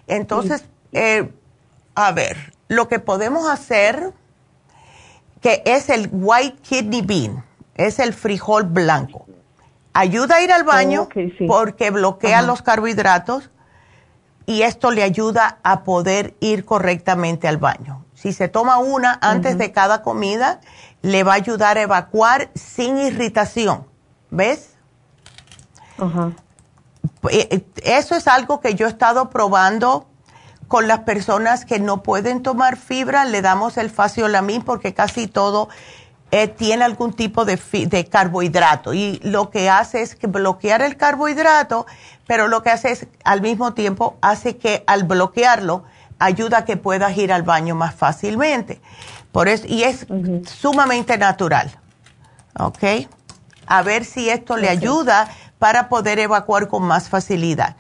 [0.08, 1.32] entonces, eh,
[1.96, 4.14] a ver, lo que podemos hacer,
[5.42, 7.44] que es el white kidney bean,
[7.76, 9.26] es el frijol blanco.
[9.94, 11.08] Ayuda a ir al baño
[11.48, 13.50] porque bloquea los carbohidratos
[14.46, 18.06] y esto le ayuda a poder ir correctamente al baño.
[18.14, 20.62] Si se toma una antes de cada comida,
[21.02, 23.86] le va a ayudar a evacuar sin irritación.
[24.30, 24.76] ¿Ves?
[26.00, 26.32] Eh,
[27.84, 30.08] eso es algo que yo he estado probando
[30.68, 33.26] con las personas que no pueden tomar fibra.
[33.26, 35.70] Le damos el faciolamín porque casi todo
[36.32, 37.58] eh, tiene algún tipo de,
[37.88, 41.86] de, carbohidrato y lo que hace es que bloquear el carbohidrato,
[42.28, 45.86] pero lo que hace es al mismo tiempo hace que al bloquearlo
[46.20, 48.82] ayuda a que puedas ir al baño más fácilmente.
[49.32, 50.06] Por eso, y es
[50.46, 51.72] sumamente natural.
[52.60, 53.08] ¿Ok?
[53.68, 55.30] A ver si esto le ayuda
[55.60, 57.76] para poder evacuar con más facilidad.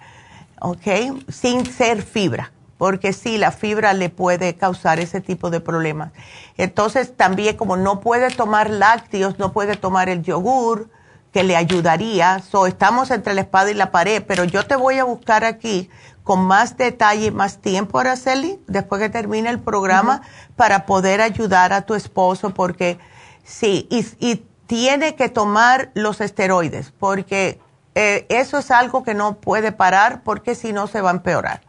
[0.59, 0.87] ¿Ok?
[1.29, 6.11] Sin ser fibra porque sí, la fibra le puede causar ese tipo de problemas.
[6.57, 10.87] Entonces, también como no puede tomar lácteos, no puede tomar el yogur,
[11.31, 12.39] que le ayudaría.
[12.39, 15.89] So, estamos entre la espada y la pared, pero yo te voy a buscar aquí
[16.23, 20.21] con más detalle, más tiempo, Araceli, después que termine el programa,
[20.55, 22.99] para poder ayudar a tu esposo, porque
[23.43, 27.61] sí, y, tiene que tomar los esteroides, porque
[27.99, 31.61] eh, eso es algo que no puede parar, porque si no se va a empeorar.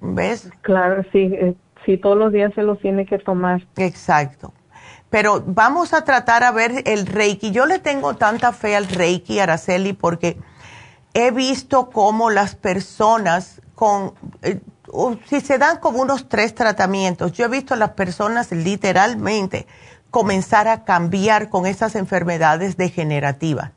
[0.00, 0.50] ¿Ves?
[0.62, 1.54] Claro, sí, eh,
[1.86, 3.64] sí, todos los días se los tiene que tomar.
[3.76, 4.52] Exacto.
[5.10, 7.52] Pero vamos a tratar a ver el Reiki.
[7.52, 10.38] Yo le tengo tanta fe al Reiki, Araceli, porque
[11.14, 14.58] he visto cómo las personas con, eh,
[15.26, 19.68] si se dan como unos tres tratamientos, yo he visto a las personas literalmente
[20.10, 23.70] comenzar a cambiar con esas enfermedades degenerativas.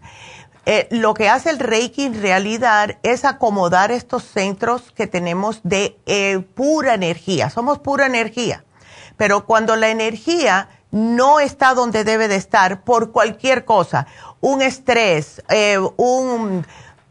[0.66, 6.00] Eh, lo que hace el Reiki en realidad es acomodar estos centros que tenemos de
[6.06, 7.50] eh, pura energía.
[7.50, 8.64] Somos pura energía.
[9.18, 14.06] Pero cuando la energía no está donde debe de estar por cualquier cosa,
[14.40, 15.80] un estrés, eh,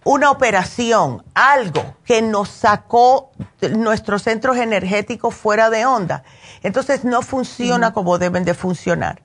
[0.05, 3.33] una operación, algo que nos sacó
[3.77, 6.23] nuestros centros energéticos fuera de onda,
[6.63, 9.23] entonces no funciona como deben de funcionar.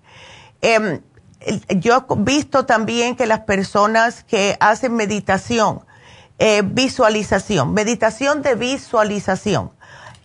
[1.46, 5.86] Em, yo he visto también que las personas que hacen meditación,
[6.40, 9.72] eh, visualización, meditación de visualización,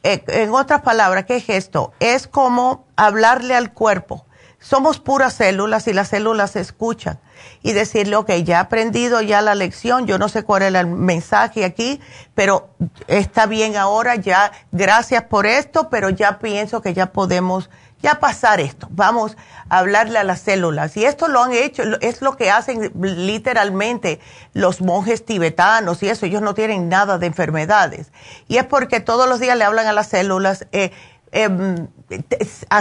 [0.02, 1.92] eh, en otras palabras, ¿qué es esto?
[2.01, 4.24] Es como hablarle al cuerpo.
[4.59, 7.18] Somos puras células y las células escuchan
[7.62, 10.86] y decirle, ok, ya he aprendido ya la lección, yo no sé cuál es el
[10.86, 12.01] mensaje aquí,
[12.34, 12.68] pero
[13.06, 17.70] está bien ahora, ya gracias por esto, pero ya pienso que ya podemos
[18.02, 18.89] ya pasar esto.
[18.90, 19.36] Vamos
[19.68, 20.97] a hablarle a las células.
[20.97, 24.20] Y esto lo han hecho, es lo que hacen literalmente
[24.52, 26.27] los monjes tibetanos y eso.
[26.27, 28.12] Ellos no tienen nada de enfermedades.
[28.48, 30.93] Y es porque todos los días le hablan a las células, eh,
[31.32, 31.89] em,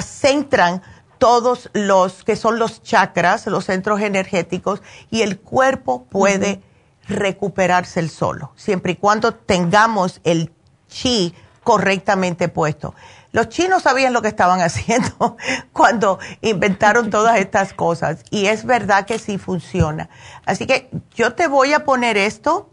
[0.02, 0.82] centran
[1.18, 4.82] todos los que son los chakras, los centros energéticos,
[5.12, 6.62] y el cuerpo puede
[7.08, 10.52] recuperarse el solo, siempre y cuando tengamos el
[10.88, 12.96] chi correctamente puesto.
[13.31, 15.38] Los chinos sabían lo que estaban haciendo
[15.73, 20.10] cuando inventaron todas estas cosas y es verdad que sí funciona.
[20.45, 22.69] Así que yo te voy a poner esto.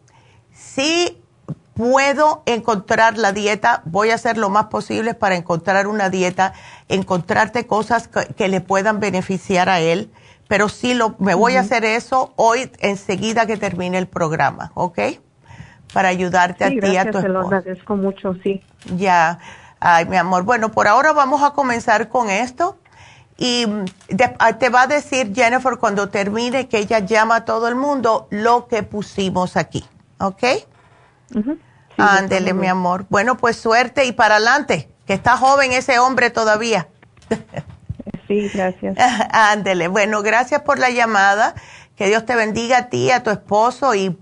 [0.53, 1.23] Si
[1.75, 6.55] puedo encontrar la dieta, voy a hacer lo más posible para encontrar una dieta,
[6.89, 10.11] encontrarte cosas que, le puedan beneficiar a él.
[10.49, 14.99] Pero sí lo, me voy a hacer eso hoy enseguida que termine el programa, ¿ok?
[15.93, 17.23] Para ayudarte a ti y a tu esposo.
[17.23, 18.63] Te lo agradezco mucho, sí.
[18.97, 19.39] Ya.
[19.81, 20.45] Ay, mi amor.
[20.45, 22.79] Bueno, por ahora vamos a comenzar con esto.
[23.39, 23.67] Y
[24.39, 28.29] ah, te va a decir Jennifer cuando termine que ella llama a todo el mundo
[28.31, 29.85] lo que pusimos aquí.
[30.19, 30.43] ¿Ok?
[31.99, 33.07] Ándele, mi amor.
[33.11, 36.89] Bueno, pues suerte y para adelante, que está joven ese hombre todavía.
[38.27, 38.97] Sí, gracias.
[39.31, 39.89] Ándele.
[39.89, 41.55] Bueno, gracias por la llamada.
[41.97, 44.19] Que Dios te bendiga a ti, y a tu esposo y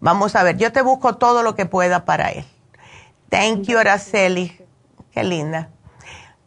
[0.00, 2.44] vamos a ver, yo te busco todo lo que pueda para él.
[3.30, 4.58] Thank you, Araceli.
[5.12, 5.68] Qué linda.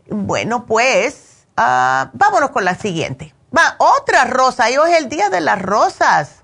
[0.07, 3.33] Bueno, pues, uh, vámonos con la siguiente.
[3.55, 4.65] Va, otra rosa.
[4.65, 6.41] Hoy es el día de las rosas.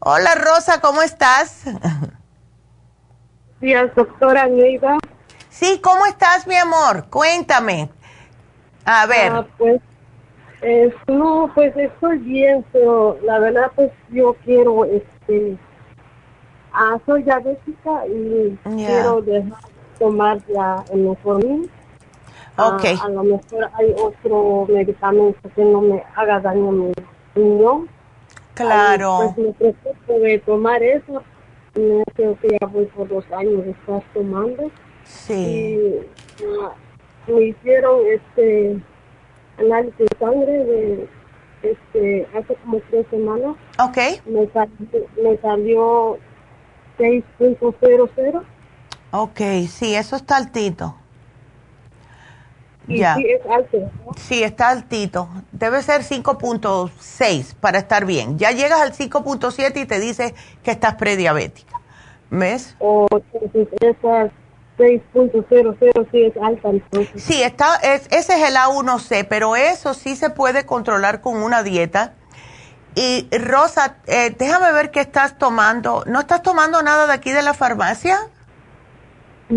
[0.00, 1.64] Hola, Rosa, ¿cómo estás?
[3.60, 4.98] Días, doctora Neida.
[5.50, 7.06] Sí, ¿cómo estás, mi amor?
[7.10, 7.90] Cuéntame.
[8.84, 9.32] A ver.
[9.32, 9.80] Ah, pues,
[11.06, 15.58] no, pues estoy bien, pero la verdad, pues yo quiero, este,
[16.72, 19.60] ah, soy diabética y quiero dejar
[20.00, 21.70] tomar ya el metformin.
[22.56, 22.84] Ah, ok.
[23.00, 26.92] a lo mejor hay otro medicamento que no me haga daño a mi
[27.34, 27.88] riñón.
[28.54, 29.32] Claro.
[29.34, 31.22] pues me preocupo de tomar eso.
[31.74, 34.70] Me creo que ya voy por dos años de estar tomando.
[35.04, 35.32] Sí.
[35.32, 36.72] Y ah,
[37.28, 38.80] me hicieron este
[39.58, 41.08] análisis de sangre de
[41.62, 43.56] este hace como tres semanas.
[43.78, 43.98] Ok.
[44.26, 46.18] Me salió, me salió
[46.98, 48.44] 6.00
[49.12, 50.94] Ok, sí, eso está altito.
[52.86, 53.16] ya.
[53.16, 53.78] Sí, es alto.
[54.16, 55.28] Sí, está altito.
[55.52, 58.38] Debe ser 5.6 para estar bien.
[58.38, 61.80] Ya llegas al 5.7 y te dice que estás prediabética.
[62.30, 62.76] ¿Ves?
[62.78, 63.08] O
[63.80, 64.30] esas
[64.78, 67.22] 6.00 sí es alta entonces.
[67.22, 71.62] Sí, está, es, ese es el A1C, pero eso sí se puede controlar con una
[71.62, 72.14] dieta.
[72.94, 76.04] Y Rosa, eh, déjame ver qué estás tomando.
[76.06, 78.18] ¿No estás tomando nada de aquí de la farmacia?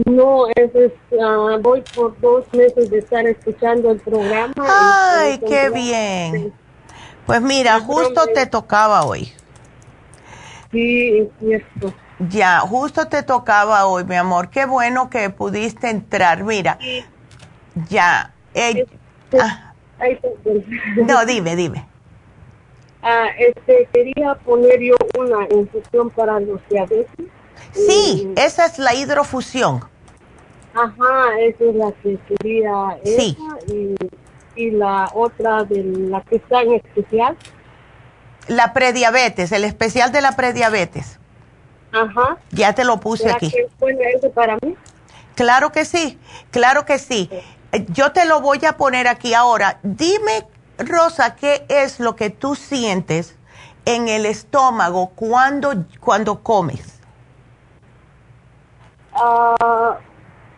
[0.06, 0.72] No, es,
[1.12, 4.54] uh, voy por dos meses de estar escuchando el programa.
[4.58, 6.52] Ay, qué bien.
[7.28, 9.32] Pues mira, justo te tocaba hoy.
[10.72, 11.94] Sí, es cierto.
[12.30, 14.50] Ya, justo te tocaba hoy, mi amor.
[14.50, 16.44] Qué bueno que pudiste entrar.
[16.44, 16.80] Mira,
[17.90, 18.34] ya.
[18.56, 18.86] Eh,
[19.40, 19.74] ah.
[21.08, 21.86] no, dime, dime.
[23.04, 27.08] Ah, este, quería poner yo una infusión para los diabetes.
[27.74, 29.84] Sí, esa es la hidrofusión.
[30.74, 32.98] Ajá, esa es la que quería.
[33.04, 33.38] Sí.
[33.68, 33.96] y,
[34.56, 37.38] y, la otra de la que está en especial.
[38.48, 41.20] La prediabetes, el especial de la prediabetes.
[41.92, 42.38] Ajá.
[42.52, 43.52] Ya te lo puse aquí.
[43.52, 43.68] Que
[44.16, 44.76] eso para mí?
[45.36, 46.20] Claro que sí,
[46.52, 47.30] claro que sí.
[47.72, 49.80] Eh, yo te lo voy a poner aquí ahora.
[49.84, 50.48] Dime,
[50.78, 53.36] Rosa, ¿qué es lo que tú sientes
[53.86, 56.93] en el estómago cuando, cuando comes?
[59.16, 59.98] Ah,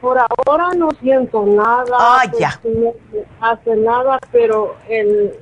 [0.01, 1.97] por ahora no siento nada.
[1.97, 2.59] Ah, ya.
[2.63, 2.93] No
[3.41, 5.33] hace nada, pero el,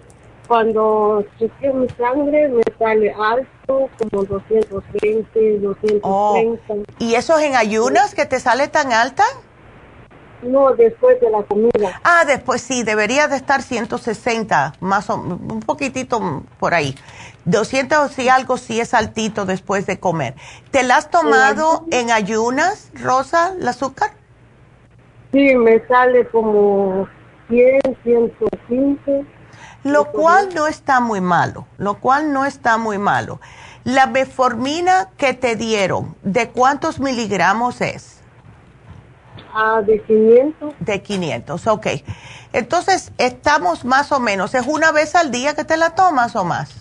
[0.48, 6.92] cuando chequeo mi sangre me sale alto, como 220, 230.
[7.00, 9.24] ¿Y eso es en ayunas que te sale tan alta?
[10.44, 12.00] No, después de la comida.
[12.04, 16.96] Ah, después sí, debería de estar 160, más o un poquitito por ahí.
[17.46, 20.36] 200 y algo sí es altito después de comer.
[20.72, 24.12] ¿Te la has tomado en ayunas, Rosa, el azúcar?
[25.32, 27.08] Sí, me sale como
[27.50, 29.26] 100, 115
[29.84, 33.40] lo cual no está muy malo, lo cual no está muy malo.
[33.84, 38.22] La meformina que te dieron, ¿de cuántos miligramos es?
[39.54, 40.74] Ah, de 500.
[40.80, 41.88] De 500, ok.
[42.54, 46.44] Entonces, estamos más o menos, ¿es una vez al día que te la tomas o
[46.44, 46.72] más?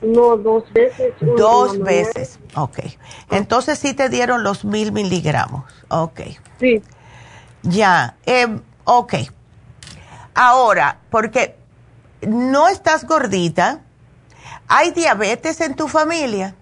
[0.00, 1.12] No, dos veces.
[1.20, 2.78] Dos veces, ok.
[3.30, 6.20] Entonces sí te dieron los mil miligramos, ok.
[6.58, 6.82] Sí.
[7.62, 8.46] Ya, eh,
[8.84, 9.14] ok.
[10.34, 11.56] Ahora, porque
[12.26, 13.80] no estás gordita.
[14.68, 16.54] ¿Hay diabetes en tu familia?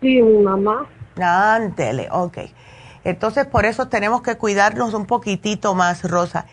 [0.00, 0.86] Sí, mi mamá.
[1.20, 2.38] Ándele, ok.
[3.04, 6.46] Entonces, por eso tenemos que cuidarnos un poquitito más, Rosa.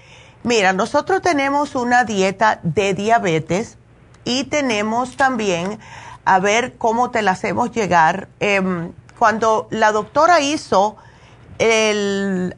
[0.44, 3.78] Mira, nosotros tenemos una dieta de diabetes
[4.26, 5.80] y tenemos también,
[6.24, 8.28] a ver cómo te la hacemos llegar.
[8.40, 10.98] Em, cuando la doctora hizo
[11.58, 12.56] el,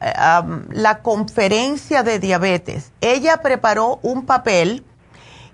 [0.71, 4.83] la conferencia de diabetes, ella preparó un papel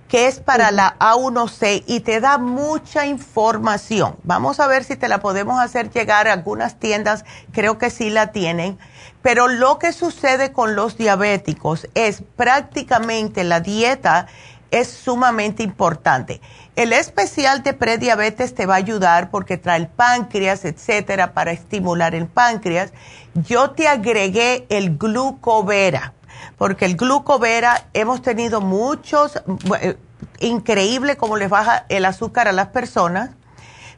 [0.07, 4.17] que es para la A1C y te da mucha información.
[4.23, 8.09] Vamos a ver si te la podemos hacer llegar a algunas tiendas, creo que sí
[8.09, 8.77] la tienen.
[9.21, 14.27] Pero lo que sucede con los diabéticos es prácticamente la dieta
[14.69, 16.41] es sumamente importante.
[16.75, 22.15] El especial de prediabetes te va a ayudar porque trae el páncreas, etcétera, para estimular
[22.15, 22.91] el páncreas.
[23.35, 26.13] Yo te agregué el glucovera
[26.57, 29.41] porque el glucovera hemos tenido muchos,
[29.81, 29.97] eh,
[30.39, 33.31] increíble cómo les baja el azúcar a las personas,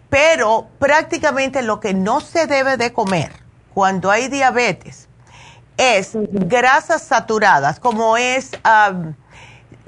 [0.10, 3.32] pero prácticamente lo que no se debe de comer
[3.74, 5.08] cuando hay diabetes
[5.78, 8.52] es grasas saturadas, como es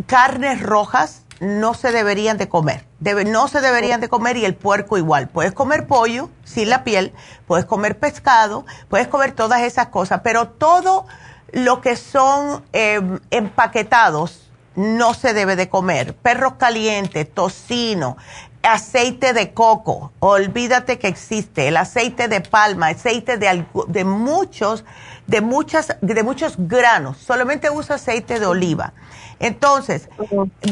[0.06, 2.86] carnes rojas, no se deberían de comer.
[3.00, 5.28] no se deberían de comer y el puerco igual.
[5.28, 7.14] Puedes comer pollo sin la piel,
[7.46, 11.06] puedes comer pescado, puedes comer todas esas cosas, pero todo
[11.52, 16.14] lo que son em, empaquetados no se debe de comer.
[16.14, 18.18] Perros calientes, tocino,
[18.62, 24.84] aceite de coco, olvídate que existe, el aceite de palma, aceite de, de muchos,
[25.26, 28.94] de muchas, de muchos granos, solamente usa aceite de oliva.
[29.40, 30.10] Entonces,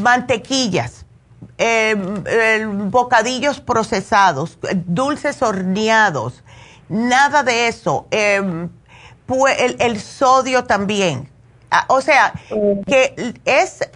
[0.02, 1.06] mantequillas,
[1.58, 6.44] em, bocadillos procesados, dulces horneados,
[6.90, 8.08] nada de eso.
[8.12, 8.70] Em,
[9.28, 11.30] el, el sodio también.
[11.72, 12.34] Ah, o sea,
[12.86, 13.90] que es,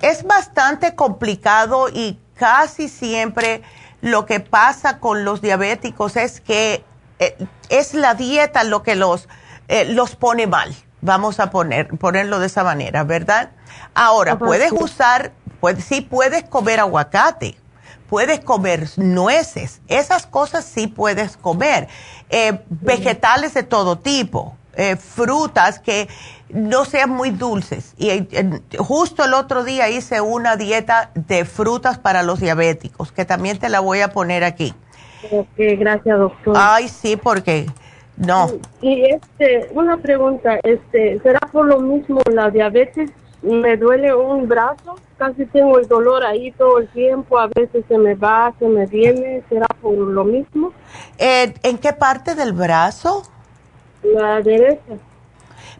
[0.00, 3.62] es bastante complicado y casi siempre
[4.00, 6.82] lo que pasa con los diabéticos es que
[7.18, 7.36] eh,
[7.68, 9.28] es la dieta lo que los,
[9.68, 10.74] eh, los pone mal.
[11.02, 13.50] Vamos a poner, ponerlo de esa manera, ¿verdad?
[13.94, 17.56] Ahora, puedes usar, pues, sí puedes comer aguacate,
[18.08, 21.88] puedes comer nueces, esas cosas sí puedes comer.
[22.28, 26.08] Eh, vegetales de todo tipo, eh, frutas que
[26.52, 27.94] no sean muy dulces.
[27.98, 28.26] Y eh,
[28.78, 33.68] justo el otro día hice una dieta de frutas para los diabéticos, que también te
[33.68, 34.74] la voy a poner aquí.
[35.56, 36.54] gracias, doctor.
[36.56, 37.66] Ay, sí, porque
[38.16, 38.50] No.
[38.80, 43.10] Y este, una pregunta, este, ¿será por lo mismo la diabetes?
[43.42, 47.96] Me duele un brazo, casi tengo el dolor ahí todo el tiempo, a veces se
[47.96, 50.74] me va, se me viene, ¿será por lo mismo?
[51.16, 53.22] Eh, ¿En qué parte del brazo?
[54.02, 54.94] La derecha.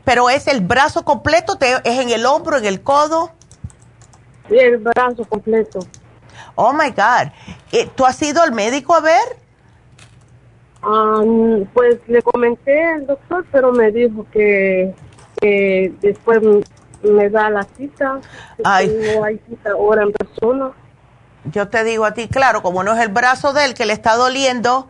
[0.05, 1.59] ¿Pero es el brazo completo?
[1.61, 3.31] ¿Es en el hombro, en el codo?
[4.49, 5.81] Sí, el brazo completo.
[6.55, 7.33] Oh, my God.
[7.73, 9.37] Eh, ¿Tú has ido al médico a ver?
[10.83, 11.23] Ah,
[11.75, 14.95] pues le comenté al doctor, pero me dijo que,
[16.01, 16.41] después
[17.03, 18.21] me da la cita.
[18.65, 18.89] Ay.
[19.15, 20.73] No hay cita ahora en persona.
[21.45, 23.93] Yo te digo a ti, claro, como no es el brazo de él que le
[23.93, 24.89] está doliendo.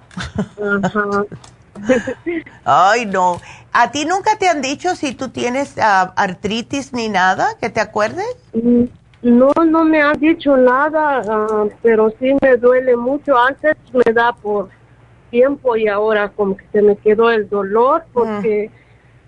[0.83, 1.25] Ajá.
[2.65, 3.41] Ay, no.
[3.73, 7.81] ¿A ti nunca te han dicho si tú tienes ah, artritis ni nada, que te
[7.81, 8.27] acuerdes?
[8.53, 8.85] Mm,
[9.23, 13.37] no, no me han dicho nada, ah, pero sí me duele mucho.
[13.37, 14.71] Antes me da por
[15.31, 18.71] tiempo y ahora como que se me quedó el dolor porque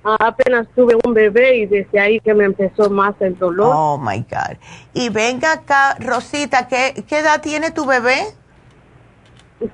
[0.02, 3.73] apenas tuve un bebé y desde ahí que me empezó más el dolor.
[3.73, 4.56] Oh, my God.
[4.94, 8.19] Y venga acá, Rosita, ¿qué, qué edad tiene tu bebé?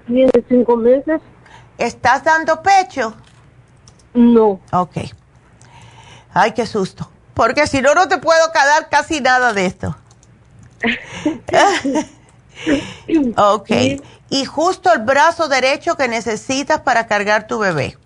[0.07, 1.21] Tiene cinco meses.
[1.79, 3.15] ¿Estás dando pecho?
[4.13, 4.61] No.
[4.73, 4.97] Ok.
[6.35, 7.09] Ay, qué susto.
[7.35, 9.97] Porque si no, no te puedo quedar casi nada de esto.
[13.37, 13.71] ok.
[14.31, 17.97] Y justo el brazo derecho que necesitas para cargar tu bebé.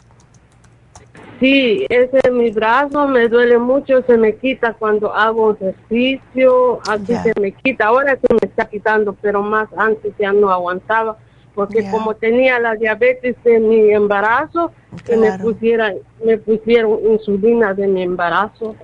[1.40, 7.16] Sí, ese es mi brazo, me duele mucho, se me quita cuando hago ejercicio, así
[7.16, 7.86] se me quita.
[7.86, 11.16] Ahora se me está quitando, pero más antes ya no aguantaba,
[11.54, 14.72] porque como tenía la diabetes de mi embarazo,
[15.04, 15.92] que me pusiera,
[16.24, 18.74] me pusieron insulina de mi embarazo.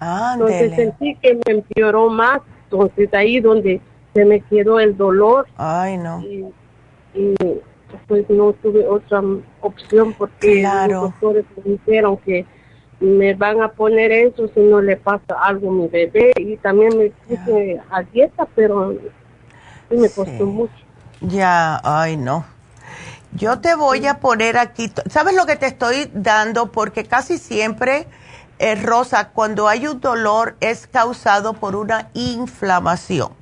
[0.00, 3.80] Entonces sentí que me empeoró más, entonces ahí donde
[4.14, 5.46] se me quedó el dolor.
[5.56, 6.22] Ay, no.
[7.14, 7.34] Y
[8.06, 9.22] pues no tuve otra
[9.60, 12.46] opción porque los doctores me dijeron que
[13.00, 16.32] me van a poner eso si no le pasa algo a mi bebé.
[16.36, 18.92] Y también me puse a dieta pero
[19.88, 20.72] sí me costó mucho.
[21.20, 22.44] Ya, ay no.
[23.32, 26.72] Yo te voy a poner aquí, ¿sabes lo que te estoy dando?
[26.72, 28.08] Porque casi siempre,
[28.58, 33.32] eh, Rosa, cuando hay un dolor es causado por una inflamación.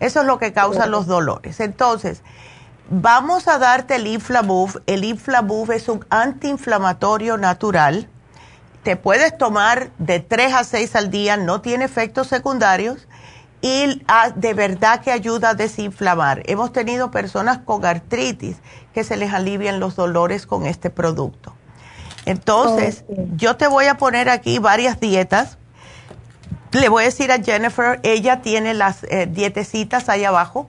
[0.00, 1.60] Eso es lo que causa los dolores.
[1.60, 2.22] Entonces,
[2.88, 4.80] Vamos a darte el Inflamove.
[4.86, 8.08] El Inflamove es un antiinflamatorio natural.
[8.84, 13.08] Te puedes tomar de 3 a 6 al día, no tiene efectos secundarios
[13.62, 16.42] y ah, de verdad que ayuda a desinflamar.
[16.46, 18.56] Hemos tenido personas con artritis
[18.94, 21.54] que se les alivian los dolores con este producto.
[22.24, 23.04] Entonces,
[23.36, 25.58] yo te voy a poner aquí varias dietas.
[26.72, 30.68] Le voy a decir a Jennifer, ella tiene las eh, dietecitas ahí abajo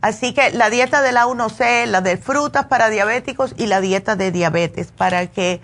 [0.00, 4.14] Así que la dieta de la 1C, la de frutas para diabéticos y la dieta
[4.14, 5.60] de diabetes para que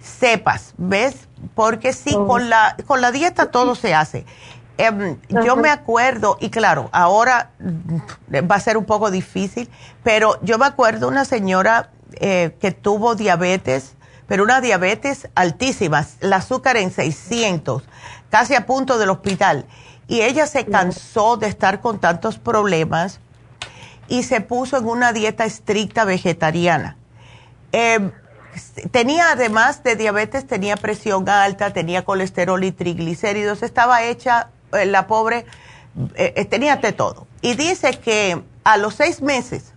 [0.00, 1.28] sepas, ¿ves?
[1.54, 2.26] Porque sí, oh.
[2.26, 4.24] con, la, con la dieta todo se hace.
[4.76, 9.70] Em, yo me acuerdo, y claro, ahora mm, va a ser un poco difícil,
[10.02, 13.94] pero yo me acuerdo una señora eh, que tuvo diabetes,
[14.26, 17.84] pero una diabetes altísima, el azúcar en 600,
[18.30, 19.66] casi a punto del hospital.
[20.08, 23.20] Y ella se cansó de estar con tantos problemas
[24.08, 26.96] y se puso en una dieta estricta vegetariana.
[27.72, 28.10] Eh,
[28.90, 34.50] tenía además de diabetes, tenía presión alta, tenía colesterol y triglicéridos, estaba hecha,
[34.86, 35.46] la pobre,
[36.16, 37.26] eh, tenía de todo.
[37.40, 39.72] Y dice que a los seis meses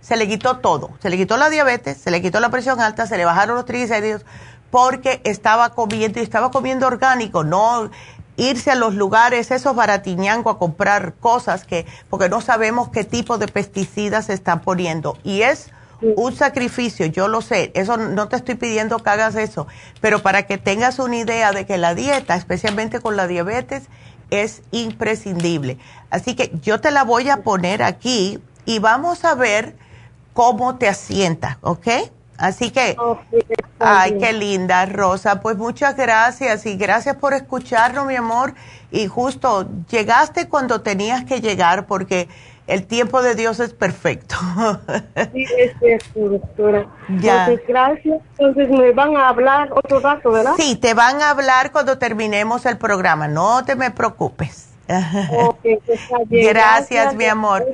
[0.00, 3.06] se le quitó todo, se le quitó la diabetes, se le quitó la presión alta,
[3.06, 4.24] se le bajaron los triglicéridos,
[4.70, 7.90] porque estaba comiendo y estaba comiendo orgánico, no
[8.36, 13.38] irse a los lugares, esos baratiñango, a comprar cosas que, porque no sabemos qué tipo
[13.38, 15.16] de pesticidas se están poniendo.
[15.22, 15.70] Y es
[16.00, 19.68] un sacrificio, yo lo sé, eso no te estoy pidiendo que hagas eso,
[20.00, 23.84] pero para que tengas una idea de que la dieta, especialmente con la diabetes,
[24.32, 25.78] es imprescindible.
[26.10, 29.76] Así que yo te la voy a poner aquí y vamos a ver
[30.32, 31.88] cómo te asienta, ¿ok?
[32.38, 32.96] Así que,
[33.78, 35.40] ay, qué linda, Rosa.
[35.42, 38.54] Pues muchas gracias y gracias por escucharnos, mi amor.
[38.90, 42.28] Y justo llegaste cuando tenías que llegar porque
[42.72, 44.36] el tiempo de Dios es perfecto.
[45.32, 46.86] sí, es cierto, doctora.
[47.20, 47.44] Ya.
[47.44, 48.20] Entonces, gracias.
[48.38, 50.54] Entonces, me van a hablar otro rato, ¿verdad?
[50.56, 53.28] Sí, te van a hablar cuando terminemos el programa.
[53.28, 54.68] No te me preocupes.
[55.32, 57.64] Okay, gracias, gracias, mi amor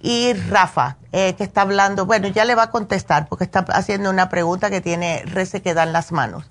[0.00, 4.10] Y Rafa, eh, que está hablando, bueno, ya le va a contestar porque está haciendo
[4.10, 6.48] una pregunta que tiene resequedad en las manos.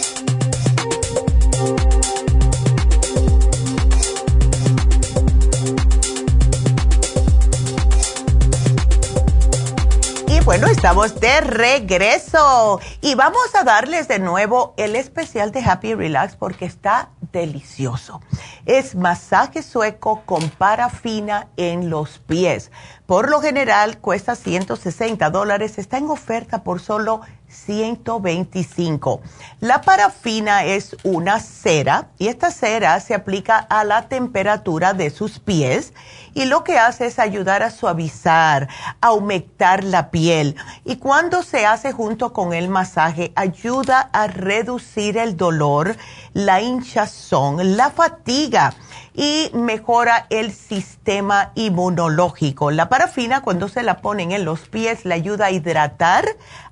[10.43, 12.79] Bueno, estamos de regreso.
[13.01, 18.21] Y vamos a darles de nuevo el especial de Happy Relax porque está delicioso.
[18.65, 22.71] Es masaje sueco con parafina en los pies.
[23.05, 27.21] Por lo general cuesta 160 dólares, está en oferta por solo
[27.51, 29.21] 125.
[29.59, 35.39] La parafina es una cera y esta cera se aplica a la temperatura de sus
[35.39, 35.93] pies
[36.33, 38.69] y lo que hace es ayudar a suavizar,
[39.01, 40.55] aumentar la piel
[40.85, 45.97] y cuando se hace junto con el masaje ayuda a reducir el dolor,
[46.33, 48.73] la hinchazón, la fatiga
[49.13, 52.71] y mejora el sistema inmunológico.
[52.71, 56.25] La parafina cuando se la ponen en los pies le ayuda a hidratar,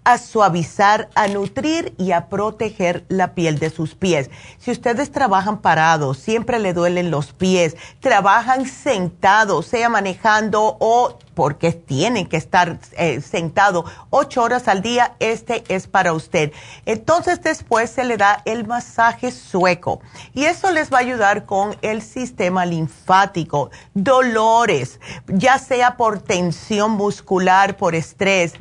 [0.04, 4.30] a suavizar, a nutrir y a proteger la piel de sus pies.
[4.58, 11.72] Si ustedes trabajan parados, siempre le duelen los pies, trabajan sentados, sea manejando o porque
[11.72, 16.52] tienen que estar eh, sentados ocho horas al día, este es para usted.
[16.86, 20.02] Entonces después se le da el masaje sueco
[20.34, 26.92] y eso les va a ayudar con el sistema linfático, dolores, ya sea por tensión
[26.92, 28.56] muscular, por estrés,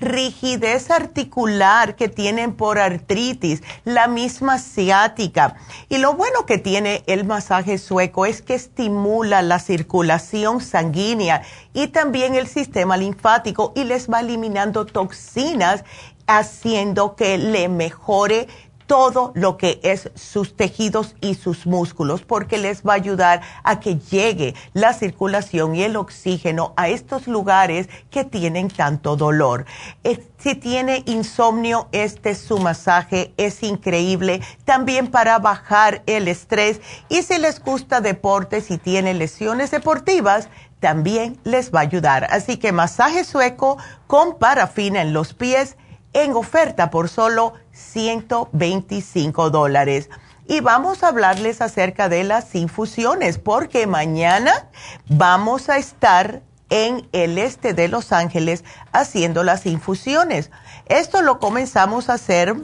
[0.00, 5.56] rigidez articular que tienen por artritis, la misma ciática.
[5.88, 11.42] Y lo bueno que tiene el masaje sueco es que estimula la circulación sanguínea
[11.74, 15.84] y también el sistema linfático y les va eliminando toxinas
[16.26, 18.48] haciendo que le mejore
[18.92, 23.80] todo lo que es sus tejidos y sus músculos, porque les va a ayudar a
[23.80, 29.64] que llegue la circulación y el oxígeno a estos lugares que tienen tanto dolor.
[30.04, 37.22] Eh, si tiene insomnio, este su masaje es increíble, también para bajar el estrés y
[37.22, 40.50] si les gusta deportes y tienen lesiones deportivas,
[40.80, 42.26] también les va a ayudar.
[42.28, 45.78] Así que masaje sueco con parafina en los pies
[46.12, 50.10] en oferta por solo 125 dólares.
[50.46, 54.68] Y vamos a hablarles acerca de las infusiones, porque mañana
[55.08, 60.50] vamos a estar en el este de Los Ángeles haciendo las infusiones.
[60.86, 62.56] Esto lo comenzamos a hacer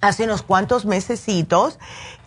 [0.00, 1.78] hace unos cuantos mesecitos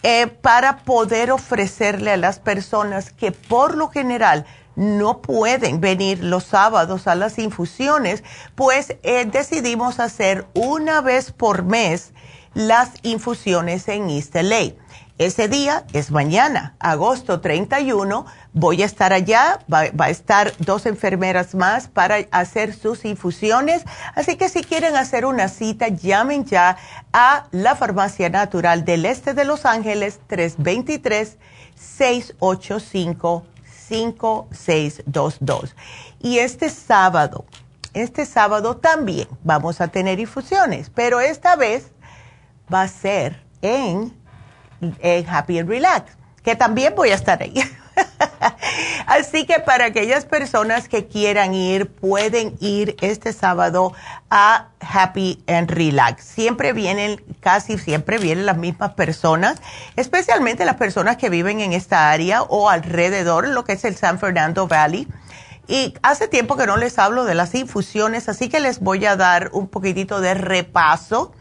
[0.03, 4.45] eh, para poder ofrecerle a las personas que por lo general
[4.75, 8.23] no pueden venir los sábados a las infusiones,
[8.55, 12.13] pues eh, decidimos hacer una vez por mes
[12.53, 14.73] las infusiones en East LA.
[15.17, 18.25] Ese día es mañana, agosto 31.
[18.53, 23.83] Voy a estar allá, va, a estar dos enfermeras más para hacer sus infusiones.
[24.15, 26.75] Así que si quieren hacer una cita, llamen ya
[27.13, 31.37] a la Farmacia Natural del Este de Los Ángeles 323
[31.75, 33.45] 685
[33.91, 35.75] 5622.
[36.19, 37.45] Y este sábado,
[37.93, 41.91] este sábado también vamos a tener infusiones, pero esta vez
[42.73, 44.15] va a ser en,
[44.79, 47.55] en Happy and Relax, que también voy a estar ahí.
[49.05, 53.93] Así que para aquellas personas que quieran ir, pueden ir este sábado
[54.29, 56.23] a Happy and Relax.
[56.23, 59.61] Siempre vienen, casi siempre vienen las mismas personas,
[59.95, 64.19] especialmente las personas que viven en esta área o alrededor, lo que es el San
[64.19, 65.07] Fernando Valley.
[65.67, 69.15] Y hace tiempo que no les hablo de las infusiones, así que les voy a
[69.15, 71.33] dar un poquitito de repaso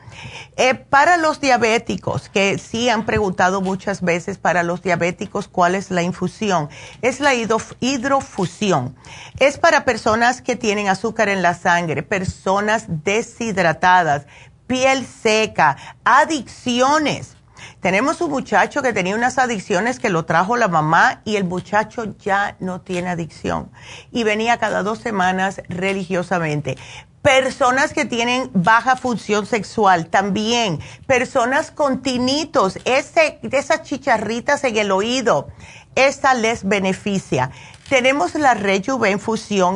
[0.56, 5.90] eh, para los diabéticos, que sí han preguntado muchas veces para los diabéticos cuál es
[5.90, 6.68] la infusión,
[7.02, 8.96] es la hidrofusión.
[9.38, 14.26] Es para personas que tienen azúcar en la sangre, personas deshidratadas,
[14.66, 17.36] piel seca, adicciones.
[17.80, 22.14] Tenemos un muchacho que tenía unas adicciones que lo trajo la mamá y el muchacho
[22.18, 23.70] ya no tiene adicción
[24.12, 26.76] y venía cada dos semanas religiosamente.
[27.22, 30.80] Personas que tienen baja función sexual también.
[31.06, 35.48] Personas con tinitos, ese, esas chicharritas en el oído.
[35.94, 37.50] Esta les beneficia.
[37.90, 39.20] Tenemos la Rejuven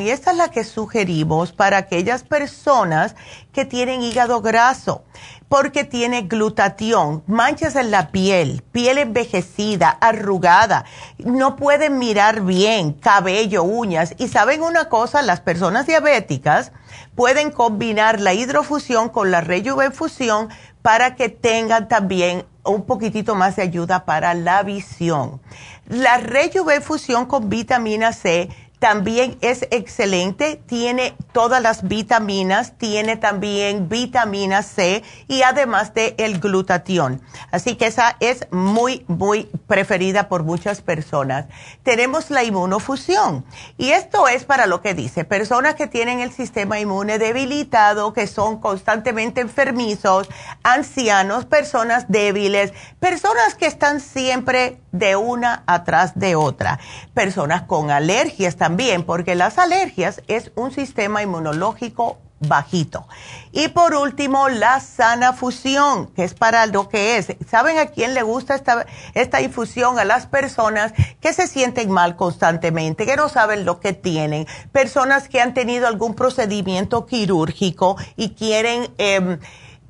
[0.00, 3.16] y esta es la que sugerimos para aquellas personas
[3.52, 5.04] que tienen hígado graso
[5.48, 10.84] porque tiene glutatión, manchas en la piel, piel envejecida, arrugada,
[11.18, 14.14] no pueden mirar bien, cabello, uñas.
[14.18, 16.72] Y saben una cosa, las personas diabéticas
[17.14, 20.48] pueden combinar la hidrofusión con la rejuvenfusión
[20.82, 25.40] para que tengan también un poquitito más de ayuda para la visión.
[25.86, 28.48] La rejuvenfusión con vitamina C
[28.84, 36.38] también es excelente, tiene todas las vitaminas, tiene también vitamina C y además de el
[36.38, 37.22] glutatión.
[37.50, 41.46] Así que esa es muy, muy preferida por muchas personas.
[41.82, 43.46] Tenemos la inmunofusión
[43.78, 48.26] y esto es para lo que dice, personas que tienen el sistema inmune debilitado, que
[48.26, 50.28] son constantemente enfermizos,
[50.62, 56.78] ancianos, personas débiles, personas que están siempre de una atrás de otra,
[57.14, 63.06] personas con alergias también también, porque las alergias es un sistema inmunológico bajito.
[63.52, 67.36] Y por último, la sana fusión, que es para lo que es.
[67.48, 68.84] ¿Saben a quién le gusta esta,
[69.14, 70.00] esta infusión?
[70.00, 75.28] A las personas que se sienten mal constantemente, que no saben lo que tienen, personas
[75.28, 79.38] que han tenido algún procedimiento quirúrgico y quieren eh,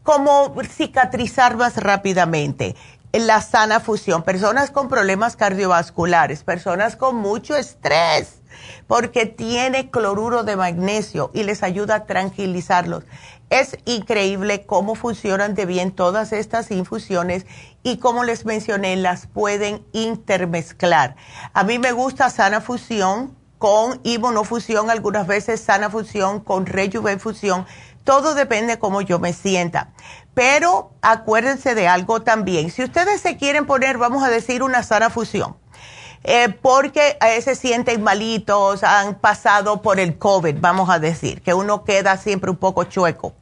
[0.02, 2.77] como cicatrizar más rápidamente
[3.20, 8.43] la sana fusión, personas con problemas cardiovasculares, personas con mucho estrés,
[8.86, 13.05] porque tiene cloruro de magnesio y les ayuda a tranquilizarlos.
[13.51, 17.47] Es increíble cómo funcionan de bien todas estas infusiones
[17.85, 21.15] y como les mencioné, las pueden intermezclar.
[21.53, 27.65] A mí me gusta sana fusión con inmunofusión, algunas veces sana fusión con rejuvenfusión.
[28.03, 29.93] Todo depende cómo yo me sienta.
[30.35, 32.70] Pero acuérdense de algo también.
[32.70, 35.56] Si ustedes se quieren poner, vamos a decir, una sana fusión,
[36.24, 41.55] eh, porque a veces sienten malitos, han pasado por el COVID, vamos a decir, que
[41.55, 43.35] uno queda siempre un poco chueco.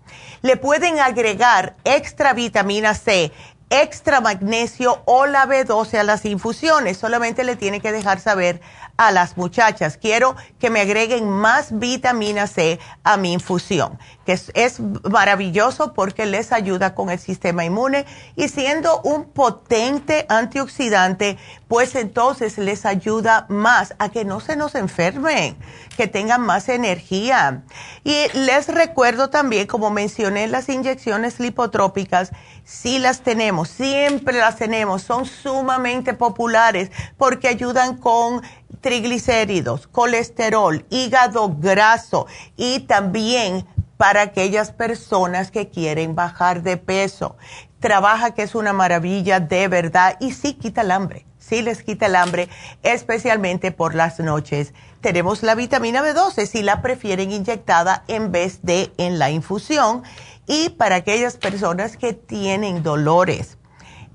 [0.43, 3.33] Le pueden agregar extra vitamina C,
[3.73, 6.99] extra magnesio o la B12 a las infusiones.
[6.99, 8.61] Solamente le tiene que dejar saber
[8.99, 9.97] a las muchachas.
[9.97, 14.81] Quiero que me agreguen más vitamina C a mi infusión, que es,
[15.11, 21.39] maravilloso porque les ayuda con el sistema inmune y siendo un potente antioxidante,
[21.69, 25.57] pues entonces les ayuda más a que no se nos enfermen,
[25.97, 27.63] que tengan más energía.
[28.05, 32.31] Y les recuerdo también, como mencioné, las inyecciones lipotrópicas,
[32.65, 38.43] si las tenemos, siempre las tenemos, son sumamente populares porque ayudan con
[38.81, 42.27] triglicéridos, colesterol, hígado graso
[42.57, 43.67] y también
[44.03, 47.37] para aquellas personas que quieren bajar de peso.
[47.79, 52.07] Trabaja que es una maravilla de verdad y sí quita el hambre, sí les quita
[52.07, 52.49] el hambre,
[52.83, 54.75] especialmente por las noches.
[55.03, 60.03] Tenemos la vitamina B12 si la prefieren inyectada en vez de en la infusión
[60.49, 63.57] y para aquellas personas que tienen dolores,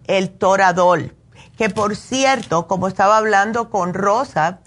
[0.07, 1.15] el toradol
[1.57, 4.59] que por cierto, como estaba hablando con Rosa,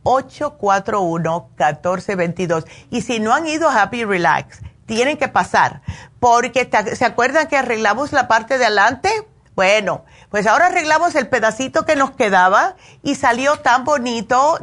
[0.05, 2.67] 818-841-1422.
[2.91, 5.83] Y si no han ido a Happy Relax, tienen que pasar,
[6.21, 9.11] porque ¿se acuerdan que arreglamos la parte de adelante?
[9.57, 14.57] Bueno, pues ahora arreglamos el pedacito que nos quedaba y salió tan bonito,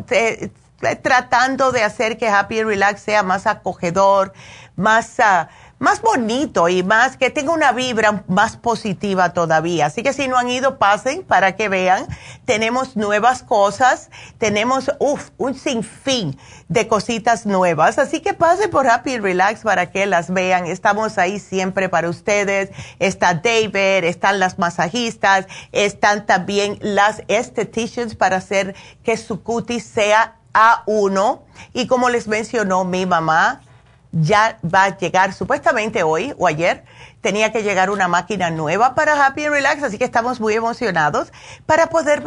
[1.04, 4.32] tratando de hacer que Happy and Relax sea más acogedor,
[4.78, 5.20] más...
[5.20, 5.50] Ah,
[5.80, 9.86] más bonito y más que tenga una vibra más positiva todavía.
[9.88, 12.06] Así que si no han ido, pasen para que vean.
[12.46, 16.38] Tenemos nuevas cosas, tenemos uf, un sinfín
[16.68, 17.98] de cositas nuevas.
[17.98, 20.66] Así que pasen por Happy Relax para que las vean.
[20.66, 22.72] Estamos ahí siempre para ustedes.
[23.00, 30.36] Está David, están las masajistas, están también las estheticians para hacer que su cutis sea
[30.54, 31.40] A1.
[31.74, 33.62] Y como les mencionó mi mamá,
[34.12, 36.84] ya va a llegar supuestamente hoy o ayer.
[37.22, 41.32] Tenía que llegar una máquina nueva para Happy and Relax, así que estamos muy emocionados
[41.66, 42.24] para poder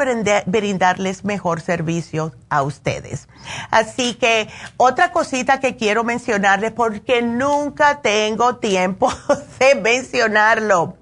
[0.46, 3.28] brindarles mejor servicio a ustedes.
[3.70, 9.12] Así que otra cosita que quiero mencionarles porque nunca tengo tiempo
[9.59, 10.96] de mencionarlo.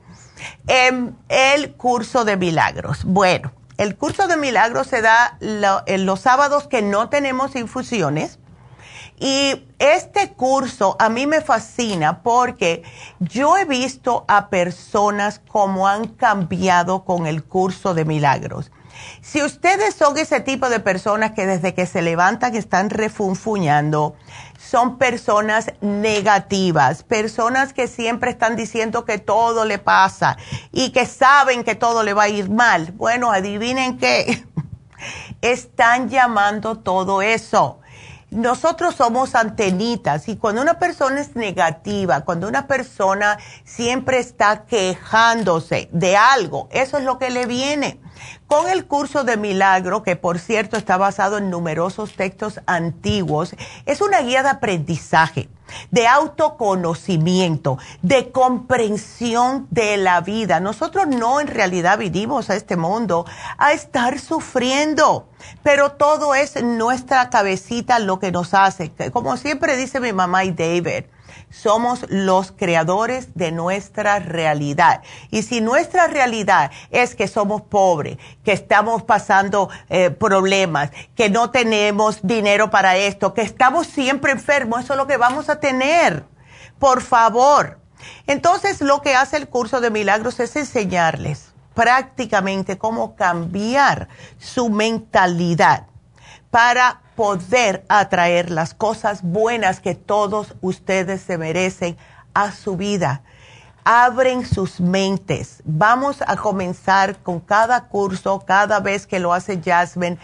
[0.66, 3.04] Em, el curso de milagros.
[3.04, 8.39] Bueno, el curso de milagros se da en los sábados que no tenemos infusiones
[9.20, 12.82] y este curso a mí me fascina porque
[13.18, 18.72] yo he visto a personas como han cambiado con el curso de milagros.
[19.20, 24.16] Si ustedes son ese tipo de personas que desde que se levantan están refunfuñando,
[24.58, 30.38] son personas negativas, personas que siempre están diciendo que todo le pasa
[30.72, 32.92] y que saben que todo le va a ir mal.
[32.92, 34.44] Bueno, adivinen qué
[35.40, 37.79] Están llamando todo eso.
[38.30, 45.88] Nosotros somos antenitas y cuando una persona es negativa, cuando una persona siempre está quejándose
[45.92, 48.00] de algo, eso es lo que le viene.
[48.46, 53.54] Con el curso de milagro, que por cierto está basado en numerosos textos antiguos,
[53.86, 55.48] es una guía de aprendizaje,
[55.90, 60.60] de autoconocimiento, de comprensión de la vida.
[60.60, 63.24] Nosotros no en realidad vivimos a este mundo
[63.56, 65.28] a estar sufriendo,
[65.62, 68.92] pero todo es nuestra cabecita lo que nos hace.
[69.12, 71.04] Como siempre dice mi mamá y David,
[71.50, 75.02] somos los creadores de nuestra realidad.
[75.30, 81.50] Y si nuestra realidad es que somos pobres, que estamos pasando eh, problemas, que no
[81.50, 86.24] tenemos dinero para esto, que estamos siempre enfermos, eso es lo que vamos a tener.
[86.78, 87.78] Por favor.
[88.26, 94.08] Entonces lo que hace el curso de milagros es enseñarles prácticamente cómo cambiar
[94.38, 95.86] su mentalidad
[96.50, 101.98] para poder atraer las cosas buenas que todos ustedes se merecen
[102.32, 103.20] a su vida.
[103.84, 105.60] Abren sus mentes.
[105.66, 110.16] Vamos a comenzar con cada curso, cada vez que lo hace Jasmine,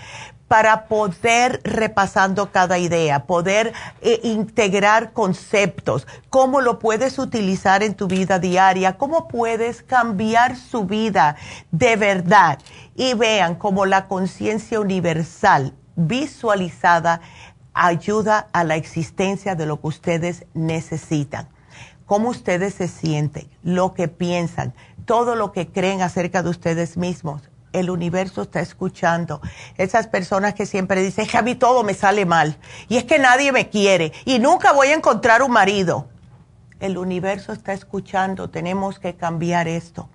[0.49, 8.07] para poder repasando cada idea, poder eh, integrar conceptos, cómo lo puedes utilizar en tu
[8.07, 11.37] vida diaria, cómo puedes cambiar su vida
[11.71, 12.59] de verdad.
[12.95, 17.21] Y vean cómo la conciencia universal visualizada
[17.75, 21.49] ayuda a la existencia de lo que ustedes necesitan.
[22.07, 24.75] Cómo ustedes se sienten, lo que piensan,
[25.05, 27.43] todo lo que creen acerca de ustedes mismos.
[27.73, 29.41] El universo está escuchando.
[29.77, 32.57] Esas personas que siempre dicen, que a mí todo me sale mal.
[32.89, 34.13] Y es que nadie me quiere.
[34.25, 36.09] Y nunca voy a encontrar un marido.
[36.81, 38.49] El universo está escuchando.
[38.49, 40.09] Tenemos que cambiar esto.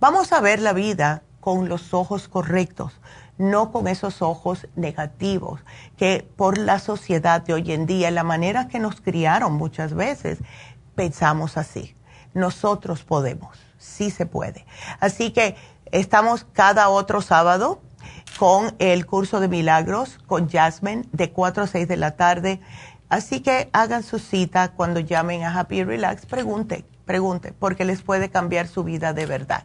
[0.00, 3.00] Vamos a ver la vida con los ojos correctos
[3.38, 5.60] no con esos ojos negativos
[5.96, 10.38] que por la sociedad de hoy en día, la manera que nos criaron muchas veces,
[10.94, 11.94] pensamos así.
[12.32, 14.66] Nosotros podemos, sí se puede.
[15.00, 15.56] Así que
[15.92, 17.80] estamos cada otro sábado
[18.38, 22.60] con el curso de milagros con Jasmine de 4 a 6 de la tarde.
[23.08, 28.30] Así que hagan su cita cuando llamen a Happy Relax, pregunten, pregunten, porque les puede
[28.30, 29.64] cambiar su vida de verdad.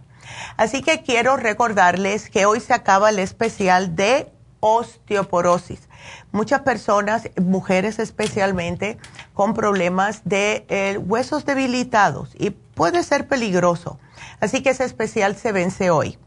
[0.57, 5.87] Así que quiero recordarles que hoy se acaba el especial de osteoporosis.
[6.31, 8.97] Muchas personas, mujeres especialmente,
[9.33, 13.99] con problemas de eh, huesos debilitados y puede ser peligroso.
[14.39, 16.17] Así que ese especial se vence hoy.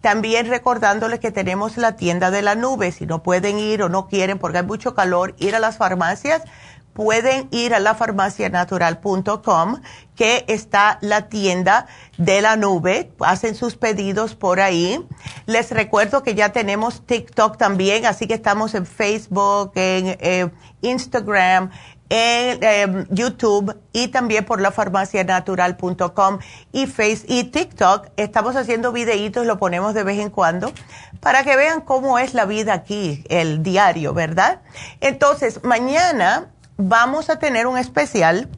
[0.00, 2.90] También recordándoles que tenemos la tienda de la nube.
[2.90, 6.42] Si no pueden ir o no quieren porque hay mucho calor, ir a las farmacias
[6.92, 9.80] pueden ir a la farmacianatural.com,
[10.16, 11.86] que está la tienda
[12.18, 15.06] de la nube, hacen sus pedidos por ahí.
[15.46, 20.50] Les recuerdo que ya tenemos TikTok también, así que estamos en Facebook, en eh,
[20.82, 21.70] Instagram,
[22.10, 26.38] en em, YouTube y también por la farmacianatural.com
[26.72, 28.08] y Face y TikTok.
[28.16, 30.72] Estamos haciendo videitos, lo ponemos de vez en cuando
[31.20, 34.60] para que vean cómo es la vida aquí, el diario, ¿verdad?
[35.00, 36.50] Entonces, mañana
[36.80, 38.48] vamos a tener un especial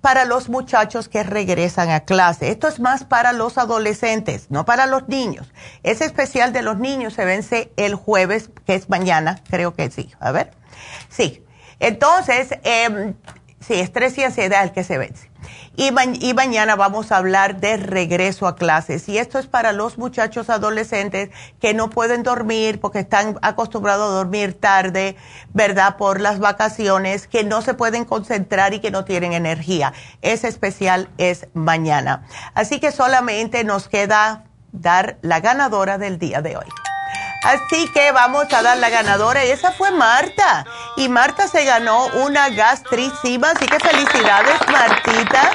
[0.00, 2.50] para los muchachos que regresan a clase.
[2.50, 5.52] Esto es más para los adolescentes, no para los niños.
[5.82, 10.12] Ese especial de los niños se vence el jueves, que es mañana, creo que sí.
[10.18, 10.50] A ver.
[11.08, 11.44] Sí.
[11.78, 13.14] Entonces, eh,
[13.60, 15.31] sí, estrés y ansiedad el que se vence.
[15.76, 15.90] Y,
[16.34, 19.08] mañana vamos a hablar de regreso a clases.
[19.08, 24.14] Y esto es para los muchachos adolescentes que no pueden dormir porque están acostumbrados a
[24.14, 25.16] dormir tarde,
[25.52, 25.96] ¿verdad?
[25.96, 29.92] Por las vacaciones, que no se pueden concentrar y que no tienen energía.
[30.20, 32.24] Ese especial es mañana.
[32.54, 36.66] Así que solamente nos queda dar la ganadora del día de hoy.
[37.42, 40.64] Así que vamos a dar la ganadora y esa fue Marta.
[40.96, 45.50] Y Marta se ganó una gastricima, así que felicidades Martita.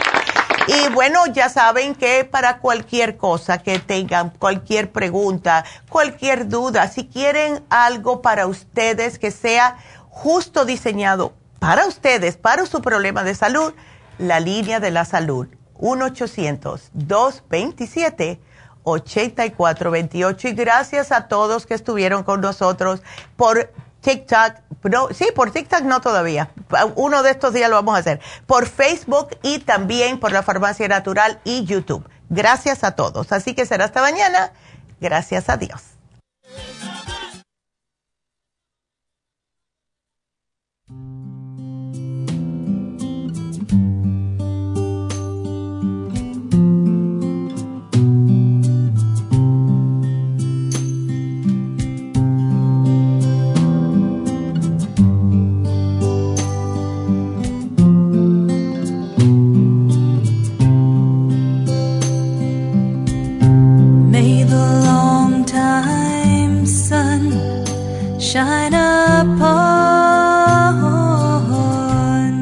[0.67, 7.07] Y bueno, ya saben que para cualquier cosa que tengan, cualquier pregunta, cualquier duda, si
[7.07, 9.77] quieren algo para ustedes que sea
[10.09, 13.73] justo diseñado para ustedes, para su problema de salud,
[14.17, 15.47] la línea de la salud,
[15.79, 18.39] 1-800-227.
[18.87, 23.01] 8428 y gracias a todos que estuvieron con nosotros
[23.35, 24.53] por TikTok,
[24.83, 26.51] no, sí, por TikTok no todavía,
[26.95, 30.87] uno de estos días lo vamos a hacer, por Facebook y también por la Farmacia
[30.87, 32.07] Natural y YouTube.
[32.29, 34.51] Gracias a todos, así que será hasta mañana,
[34.99, 35.81] gracias a Dios.
[68.37, 69.47] Shine upon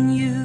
[0.10, 0.36] you.